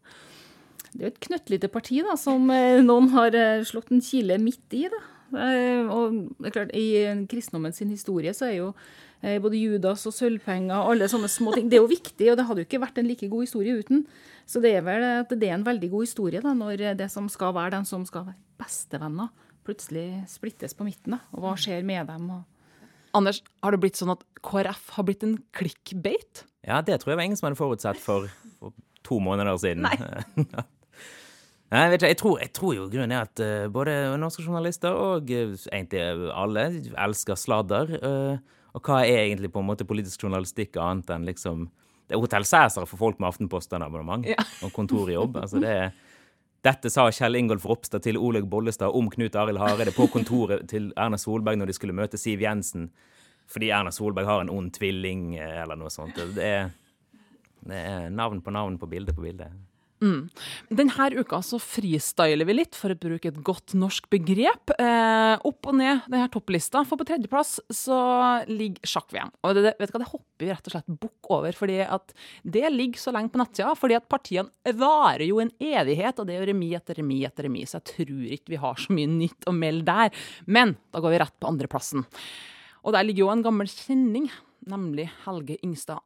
Det 0.90 1.04
er 1.04 1.06
jo 1.06 1.14
et 1.14 1.26
knøttlite 1.28 1.70
parti 1.70 2.00
da, 2.06 2.16
som 2.18 2.50
eh, 2.54 2.82
noen 2.86 3.12
har 3.14 3.36
eh, 3.38 3.66
slått 3.68 3.94
en 3.94 4.04
kile 4.04 4.40
midt 4.42 4.78
i. 4.78 4.88
da. 4.90 5.04
Og 5.30 6.24
det 6.40 6.50
er 6.50 6.56
klart, 6.56 6.72
I 6.74 7.26
kristendommen 7.30 7.76
sin 7.76 7.92
historie 7.94 8.32
så 8.34 8.48
er 8.48 8.56
jo 8.56 8.72
både 9.44 9.60
Judas 9.60 10.08
og 10.10 10.16
sølvpenger 10.16 10.74
og 10.80 10.96
alle 10.96 11.10
sånne 11.12 11.30
små 11.30 11.52
ting. 11.54 11.68
Det 11.70 11.78
er 11.78 11.84
jo 11.84 11.92
viktig, 11.92 12.32
og 12.32 12.40
det 12.40 12.46
hadde 12.48 12.64
jo 12.64 12.66
ikke 12.66 12.80
vært 12.82 12.98
en 12.98 13.10
like 13.12 13.28
god 13.30 13.44
historie 13.46 13.76
uten. 13.78 14.06
Så 14.50 14.58
det 14.64 14.72
er 14.74 14.82
vel 14.88 15.06
at 15.06 15.30
det 15.30 15.52
er 15.52 15.60
en 15.60 15.68
veldig 15.68 15.92
god 15.92 16.08
historie 16.08 16.42
da, 16.42 16.56
når 16.58 16.82
det 16.98 17.12
som 17.14 17.28
skal 17.30 17.54
være 17.54 17.76
den 17.76 17.86
som 17.86 18.08
skal 18.10 18.26
være 18.32 18.40
bestevenner, 18.58 19.30
plutselig 19.70 20.08
splittes 20.32 20.76
på 20.76 20.88
midten. 20.88 21.16
Da. 21.16 21.22
Og 21.38 21.46
hva 21.46 21.56
skjer 21.60 21.86
med 21.88 22.10
dem? 22.10 22.28
Og... 22.34 22.44
Anders, 23.18 23.42
har 23.64 23.74
det 23.74 23.82
blitt 23.86 24.00
sånn 24.00 24.14
at 24.14 24.26
KrF 24.46 24.92
har 24.98 25.08
blitt 25.08 25.26
en 25.26 25.38
clickbate? 25.56 26.46
Ja, 26.68 26.82
det 26.86 27.00
tror 27.00 27.14
jeg 27.14 27.22
var 27.22 27.30
ingen 27.30 27.40
som 27.40 27.48
hadde 27.48 27.60
forutsett 27.62 28.02
for, 28.04 28.28
for 28.60 28.76
to 29.08 29.22
måneder 29.24 29.58
siden. 29.62 29.88
Nei. 29.88 29.96
Nei, 31.70 31.84
jeg, 31.84 31.90
vet 31.92 32.00
ikke, 32.00 32.10
jeg, 32.10 32.18
tror, 32.18 32.38
jeg 32.42 32.52
tror 32.58 32.72
jo 32.74 32.86
grunnen 32.90 33.12
er 33.14 33.28
at 33.28 33.42
uh, 33.46 33.68
både 33.70 33.94
norske 34.18 34.42
journalister 34.42 34.96
og 34.98 35.30
uh, 35.30 35.52
egentlig 35.70 36.02
alle 36.34 36.64
elsker 37.06 37.38
sladder. 37.38 37.92
Uh, 38.02 38.58
og 38.74 38.86
hva 38.86 39.04
er 39.06 39.28
egentlig 39.28 39.52
på 39.54 39.62
en 39.62 39.68
måte 39.70 39.86
politisk 39.86 40.26
journalistikk 40.26 40.80
annet 40.82 41.10
enn 41.14 41.28
liksom 41.30 41.68
Det 42.10 42.18
er 42.18 42.22
Hotell 42.22 42.46
Cæsar 42.46 42.88
for 42.90 42.98
folk 42.98 43.20
med 43.22 43.30
Aftenposten-abonnement 43.30 44.26
Ja. 44.26 44.42
og 44.66 44.74
kontorjobb. 44.74 45.38
altså 45.38 45.62
det 45.62 45.70
er 45.70 45.92
dette 46.66 46.90
sa 46.92 47.06
Kjell 47.12 47.38
Ingolf 47.40 47.66
Ropstad 47.66 48.04
til 48.04 48.18
Olaug 48.20 48.50
Bollestad 48.52 48.96
om 48.96 49.08
Knut 49.12 49.36
Arild 49.40 49.62
Hareide 49.62 49.94
på 49.96 50.10
kontoret 50.12 50.66
til 50.68 50.90
Erna 51.00 51.18
Solberg 51.20 51.60
når 51.60 51.72
de 51.72 51.76
skulle 51.78 51.96
møte 51.96 52.20
Siv 52.20 52.44
Jensen, 52.44 52.90
fordi 53.50 53.72
Erna 53.72 53.94
Solberg 53.96 54.28
har 54.28 54.44
en 54.44 54.52
ond 54.52 54.74
tvilling 54.76 55.38
eh, 55.40 55.62
eller 55.64 55.80
noe 55.80 55.92
sånt. 55.94 56.20
Det 56.36 56.46
er, 56.46 56.70
det 57.64 57.80
er 57.80 58.10
navn 58.12 58.44
på 58.44 58.52
navn 58.52 58.76
på 58.82 58.90
bilde 58.92 59.16
på 59.16 59.24
bilde. 59.24 59.48
Mm. 60.00 60.30
Denne 60.72 61.08
uka 61.20 61.42
så 61.44 61.60
freestyler 61.60 62.48
vi 62.48 62.56
litt, 62.56 62.78
for 62.78 62.94
å 62.94 63.00
bruke 63.00 63.32
et 63.32 63.40
godt 63.46 63.76
norsk 63.78 64.08
begrep. 64.12 64.74
Eh, 64.80 65.36
opp 65.46 65.70
og 65.70 65.76
ned 65.80 66.06
denne 66.08 66.30
topplista, 66.32 66.86
for 66.88 67.00
på 67.00 67.08
tredjeplass 67.10 67.58
så 67.74 68.00
ligger 68.50 68.88
sjakk-VM. 68.88 69.34
Og 69.44 69.60
det, 69.60 69.74
vet 69.80 69.92
du 69.92 69.96
hva, 69.98 70.04
det 70.04 70.12
hopper 70.12 70.46
vi 70.46 70.52
rett 70.52 70.70
og 70.70 70.76
slett 70.76 71.00
bukk 71.04 71.32
over, 71.36 71.58
fordi 71.58 71.80
at 71.84 72.16
det 72.44 72.66
ligger 72.74 73.04
så 73.04 73.14
lenge 73.16 73.34
på 73.34 73.42
nettsida. 73.42 73.76
Fordi 73.80 73.98
at 74.00 74.08
partiene 74.12 74.76
varer 74.80 75.28
jo 75.28 75.42
en 75.44 75.52
evighet, 75.60 76.20
og 76.20 76.30
det 76.30 76.38
er 76.38 76.44
jo 76.44 76.52
remis 76.54 76.78
etter 76.80 77.02
remis 77.02 77.28
etter 77.28 77.50
remis. 77.50 77.74
Så 77.74 77.82
jeg 77.82 77.90
tror 77.94 78.30
ikke 78.38 78.56
vi 78.56 78.62
har 78.64 78.80
så 78.80 78.96
mye 78.96 79.12
nytt 79.12 79.50
å 79.50 79.56
melde 79.56 79.90
der. 79.90 80.30
Men 80.48 80.78
da 80.94 81.04
går 81.04 81.16
vi 81.16 81.24
rett 81.26 81.38
på 81.40 81.52
andreplassen. 81.52 82.08
Og 82.86 82.96
der 82.96 83.04
ligger 83.04 83.26
jo 83.26 83.34
en 83.34 83.44
gammel 83.44 83.68
kjenning, 83.72 84.30
nemlig 84.70 85.10
Helge 85.26 85.60
Ingstad. 85.66 86.04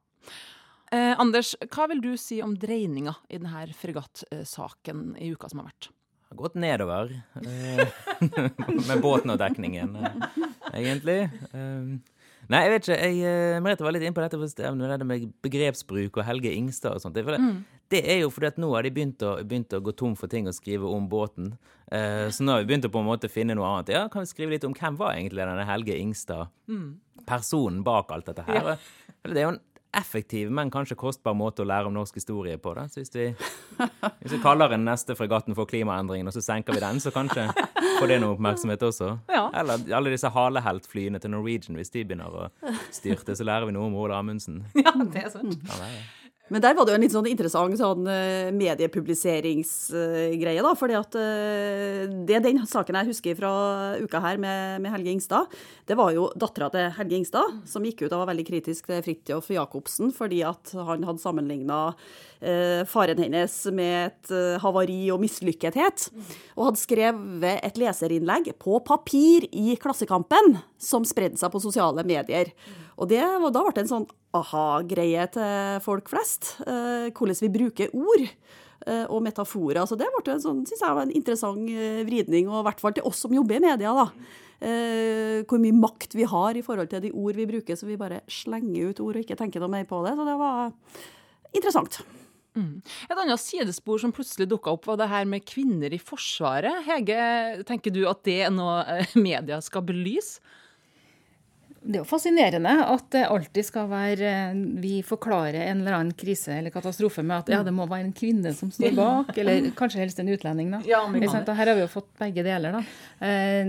Eh, 0.93 1.13
Anders, 1.17 1.55
hva 1.73 1.87
vil 1.89 2.01
du 2.03 2.11
si 2.21 2.37
om 2.45 2.53
dreininga 2.59 3.15
i 3.33 3.39
denne 3.41 3.65
fregattsaken 3.79 5.15
i 5.17 5.31
uka 5.33 5.49
som 5.49 5.63
har 5.63 5.71
vært? 5.71 5.89
Har 6.29 6.39
gått 6.39 6.57
nedover 6.59 7.11
eh, 7.41 7.85
med 8.89 9.01
båten 9.01 9.33
og 9.33 9.39
dekningen, 9.41 9.95
eh, 9.97 10.39
egentlig. 10.79 11.17
Eh, 11.53 12.19
nei, 12.49 12.61
jeg 12.65 12.73
vet 12.75 12.87
ikke. 12.87 12.97
Jeg, 13.09 13.61
Merete 13.65 13.85
var 13.85 13.95
litt 13.95 14.05
inne 14.05 14.17
på 14.17 14.23
dette, 14.25 14.71
med 15.05 15.27
begrepsbruk 15.45 16.17
og 16.21 16.27
Helge 16.29 16.53
Ingstad 16.53 16.97
og 16.99 17.03
sånt. 17.05 17.17
Det, 17.17 17.25
Mm. 17.39 17.63
det 17.93 18.01
er 18.09 18.19
jo 18.23 18.29
fordi 18.33 18.47
at 18.51 18.57
nå 18.61 18.71
har 18.73 18.85
de 18.85 18.93
begynt 18.93 19.21
å, 19.25 19.35
begynt 19.45 19.73
å 19.77 19.81
gå 19.85 19.93
tom 19.97 20.15
for 20.17 20.27
ting 20.31 20.47
å 20.49 20.53
skrive 20.55 20.89
om 20.89 21.05
båten. 21.09 21.53
Eh, 21.93 22.29
så 22.33 22.41
nå 22.45 22.53
har 22.55 22.63
vi 22.63 22.69
begynt 22.73 22.85
å 22.89 22.93
på 22.93 23.01
en 23.01 23.09
måte 23.09 23.29
finne 23.29 23.53
noe 23.57 23.69
annet. 23.69 23.93
Ja, 23.93 24.07
kan 24.13 24.25
vi 24.25 24.31
skrive 24.33 24.55
litt 24.55 24.65
om 24.69 24.73
hvem 24.77 24.97
var 24.97 25.13
egentlig 25.17 25.41
denne 25.45 25.65
Helge 25.69 25.97
Ingstad? 25.97 26.49
Mm. 26.69 26.95
Personen 27.29 27.83
bak 27.85 28.09
alt 28.11 28.25
dette 28.31 28.45
her. 28.47 28.75
Det 29.23 29.37
er 29.37 29.45
jo 29.47 29.53
en 29.55 29.61
effektiv, 29.93 30.51
men 30.51 30.71
kanskje 30.73 30.97
kostbar 30.99 31.35
måte 31.37 31.63
å 31.63 31.67
lære 31.69 31.89
om 31.89 31.95
norsk 31.95 32.17
historie 32.17 32.57
på. 32.61 32.73
da. 32.77 32.87
Så 32.89 33.01
hvis 33.01 33.13
vi, 33.15 33.27
hvis 34.23 34.33
vi 34.35 34.41
kaller 34.43 34.73
den 34.73 34.85
neste 34.87 35.15
fregatten 35.17 35.55
for 35.57 35.69
klimaendringen, 35.69 36.27
og 36.29 36.35
så 36.35 36.43
senker 36.43 36.75
vi 36.75 36.83
den, 36.83 37.01
så 37.03 37.13
kanskje 37.13 37.47
får 37.99 38.09
det 38.09 38.19
noe 38.23 38.37
oppmerksomhet 38.37 38.83
også. 38.89 39.11
Ja. 39.31 39.45
Eller 39.61 39.85
alle 39.93 40.15
disse 40.15 40.31
haleheltflyene 40.33 41.21
til 41.21 41.33
Norwegian, 41.35 41.77
hvis 41.79 41.93
de 41.93 42.05
begynner 42.07 42.33
å 42.33 42.49
styrte, 42.93 43.37
så 43.37 43.47
lærer 43.47 43.69
vi 43.69 43.77
noe 43.77 43.89
om 43.91 43.97
Ola 44.01 44.21
Amundsen. 44.23 44.63
Ja, 44.83 44.95
det 44.97 45.27
er 45.27 45.31
sant. 45.33 45.57
Ja, 45.61 45.77
det 45.77 45.85
være. 45.85 46.03
Men 46.51 46.59
der 46.59 46.73
var 46.75 46.83
det 46.83 46.91
jo 46.91 46.97
en 46.99 47.03
litt 47.05 47.13
sånn 47.13 47.27
interessant 47.31 47.77
sånn 47.79 48.03
eh, 48.11 48.49
mediepubliseringsgreie, 48.51 50.59
da. 50.59 50.73
fordi 50.75 50.97
at 50.99 51.15
eh, 51.15 52.03
det 52.27 52.43
den 52.43 52.59
saken 52.67 52.99
jeg 52.99 53.07
husker 53.13 53.37
fra 53.37 53.51
uka 54.03 54.19
her 54.25 54.35
med, 54.43 54.81
med 54.83 54.91
Helge 54.91 55.13
Ingstad. 55.15 55.47
Det 55.87 55.95
var 55.95 56.11
jo 56.11 56.27
dattera 56.35 56.67
til 56.73 56.91
Helge 56.97 57.15
Ingstad 57.21 57.47
som 57.69 57.85
gikk 57.87 58.03
ut 58.03 58.11
og 58.11 58.19
var 58.25 58.31
veldig 58.33 58.47
kritisk 58.51 58.91
til 58.91 58.99
Fridtjof 59.05 59.47
Jacobsen 59.55 60.11
fordi 60.15 60.43
at 60.43 60.73
han 60.75 61.03
hadde 61.07 61.23
sammenligna 61.23 61.95
eh, 62.43 62.83
faren 62.91 63.23
hennes 63.23 63.55
med 63.71 64.11
et 64.11 64.35
eh, 64.35 64.59
havari 64.63 65.11
og 65.15 65.23
mislykkethet. 65.23 66.11
Og 66.57 66.65
hadde 66.67 66.83
skrevet 66.83 67.63
et 67.63 67.77
leserinnlegg 67.79 68.51
på 68.59 68.83
papir 68.83 69.47
i 69.47 69.79
Klassekampen 69.79 70.59
som 70.75 71.07
spredde 71.07 71.39
seg 71.39 71.55
på 71.55 71.63
sosiale 71.63 72.03
medier. 72.03 72.51
Og 72.97 73.09
det, 73.09 73.21
da 73.23 73.63
ble 73.63 73.73
det 73.75 73.85
en 73.85 73.91
sånn 73.91 74.09
aha-greie 74.37 75.25
til 75.33 75.81
folk 75.85 76.11
flest. 76.11 76.55
Eh, 76.65 77.09
hvordan 77.13 77.41
vi 77.41 77.51
bruker 77.53 77.93
ord 77.97 78.23
eh, 78.27 79.05
og 79.07 79.23
metaforer. 79.25 79.83
Så 79.89 79.97
det 79.99 80.09
ble 80.13 80.35
en 80.35 80.43
sånn, 80.43 80.63
synes 80.69 80.83
jeg 80.83 81.03
en 81.03 81.13
interessant 81.13 81.69
eh, 81.73 82.01
vridning, 82.07 82.49
og 82.51 82.61
i 82.61 82.65
hvert 82.69 82.83
fall 82.83 82.95
til 82.97 83.07
oss 83.09 83.23
som 83.25 83.35
jobber 83.35 83.59
i 83.59 83.65
media. 83.65 83.93
da. 83.97 84.07
Eh, 84.63 85.43
hvor 85.49 85.59
mye 85.59 85.75
makt 85.75 86.13
vi 86.15 86.27
har 86.29 86.55
i 86.55 86.63
forhold 86.63 86.91
til 86.91 87.03
de 87.03 87.11
ord 87.11 87.35
vi 87.35 87.49
bruker, 87.49 87.75
så 87.75 87.89
vi 87.89 87.99
bare 87.99 88.21
slenger 88.31 88.93
ut 88.93 89.01
ord 89.03 89.17
og 89.17 89.25
ikke 89.25 89.39
tenker 89.39 89.63
noe 89.63 89.73
mer 89.73 89.87
på 89.89 89.99
det. 90.05 90.13
Så 90.15 90.27
det 90.27 90.37
var 90.39 90.75
interessant. 91.51 92.03
Mm. 92.53 92.81
Et 93.09 93.17
annet 93.17 93.41
sidespor 93.41 93.99
som 93.99 94.13
plutselig 94.13 94.47
dukka 94.51 94.75
opp, 94.75 94.85
var 94.85 94.99
det 95.01 95.09
her 95.09 95.25
med 95.27 95.45
kvinner 95.49 95.93
i 95.93 95.99
Forsvaret. 96.01 96.83
Hege, 96.85 97.63
tenker 97.67 97.93
du 97.93 98.03
at 98.09 98.21
det 98.27 98.43
er 98.45 98.53
noe 98.53 98.83
eh, 98.93 99.15
media 99.17 99.59
skal 99.63 99.85
belyse? 99.87 100.39
Det 101.83 101.97
er 101.97 102.01
jo 102.01 102.07
fascinerende 102.07 102.71
at 102.87 103.09
det 103.11 103.25
alltid 103.27 103.65
skal 103.67 103.89
være 103.91 104.27
eh, 104.31 104.53
Vi 104.79 105.01
forklarer 105.03 105.57
en 105.67 105.81
eller 105.81 105.97
annen 105.97 106.13
krise 106.15 106.53
eller 106.55 106.71
katastrofe 106.71 107.23
med 107.27 107.41
at 107.41 107.49
ja, 107.51 107.59
det 107.67 107.73
må 107.75 107.83
være 107.91 108.05
en 108.07 108.13
kvinne 108.15 108.53
som 108.55 108.71
står 108.71 108.93
bak, 108.95 109.33
eller 109.37 109.67
kanskje 109.75 109.99
helst 109.99 110.19
en 110.23 110.31
utlending. 110.31 110.71
da. 110.71 110.79
Ja? 110.87 111.57
Her 111.59 111.65
har 111.73 111.75
vi 111.75 111.83
jo 111.83 111.89
fått 111.91 112.07
begge 112.19 112.43
deler. 112.47 112.71
Da 112.79 112.83
Eh, 113.23 113.65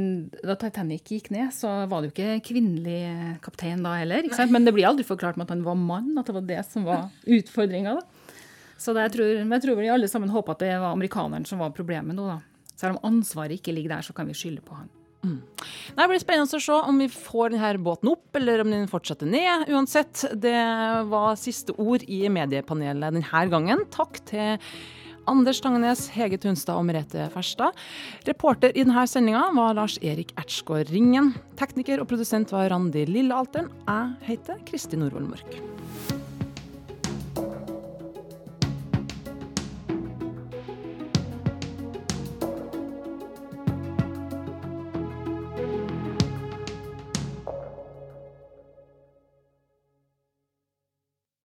Da 0.46 0.54
Titanic 0.56 1.04
gikk 1.10 1.30
ned, 1.34 1.50
så 1.54 1.86
var 1.90 2.02
det 2.02 2.10
jo 2.10 2.14
ikke 2.14 2.40
kvinnelig 2.54 3.00
eh, 3.10 3.34
kaptein 3.42 3.82
da 3.82 3.96
heller. 3.98 4.22
Men 4.50 4.64
det 4.64 4.74
blir 4.74 4.86
aldri 4.86 5.04
forklart 5.04 5.36
med 5.36 5.46
at 5.48 5.54
han 5.56 5.64
var 5.66 5.74
mann, 5.74 6.14
at 6.18 6.26
det 6.26 6.34
var 6.34 6.46
det 6.46 6.62
som 6.70 6.84
var 6.84 7.08
utfordringa. 7.26 7.98
Så 8.78 8.92
det, 8.94 9.04
jeg, 9.08 9.12
tror, 9.14 9.52
jeg 9.54 9.62
tror 9.62 9.76
vi 9.78 9.88
alle 9.88 10.08
sammen 10.10 10.28
håper 10.30 10.52
at 10.56 10.58
det 10.64 10.72
var 10.80 10.92
amerikaneren 10.92 11.46
som 11.46 11.58
var 11.62 11.70
problemet 11.70 12.14
nå. 12.14 12.26
da. 12.26 12.40
Selv 12.76 12.96
om 12.98 13.12
ansvaret 13.14 13.54
ikke 13.58 13.72
ligger 13.74 13.94
der, 13.96 14.02
så 14.02 14.12
kan 14.12 14.26
vi 14.26 14.34
skylde 14.34 14.60
på 14.66 14.74
han. 14.74 14.88
Nei, 15.24 16.02
Det 16.02 16.08
blir 16.10 16.22
spennende 16.22 16.58
å 16.58 16.62
se 16.62 16.80
om 16.90 16.98
vi 17.00 17.08
får 17.12 17.54
denne 17.54 17.72
båten 17.84 18.12
opp, 18.12 18.26
eller 18.36 18.64
om 18.64 18.70
den 18.74 18.90
fortsetter 18.90 19.26
ned. 19.30 19.68
Uansett, 19.72 20.26
det 20.34 20.58
var 21.10 21.38
siste 21.40 21.76
ord 21.78 22.04
i 22.06 22.26
mediepanelet 22.28 23.16
denne 23.18 23.46
gangen. 23.50 23.86
Takk 23.94 24.20
til 24.28 24.60
Anders 25.30 25.60
Tangenes, 25.64 26.08
Hege 26.12 26.38
Tunstad 26.40 26.76
og 26.76 26.84
Merete 26.88 27.28
Ferstad. 27.32 27.76
Reporter 28.28 28.74
i 28.74 28.84
denne 28.84 29.06
sendinga 29.08 29.46
var 29.56 29.76
Lars 29.78 29.96
Erik 30.04 30.34
Ertsgaard 30.40 30.92
Ringen. 30.92 31.32
Tekniker 31.60 32.02
og 32.02 32.10
produsent 32.12 32.52
var 32.52 32.68
Randi 32.74 33.06
Lillealteren. 33.08 33.72
Jeg 33.88 34.34
heter 34.34 34.60
Kristi 34.68 35.00
Norvoll 35.00 35.30
Mørk. 35.32 35.73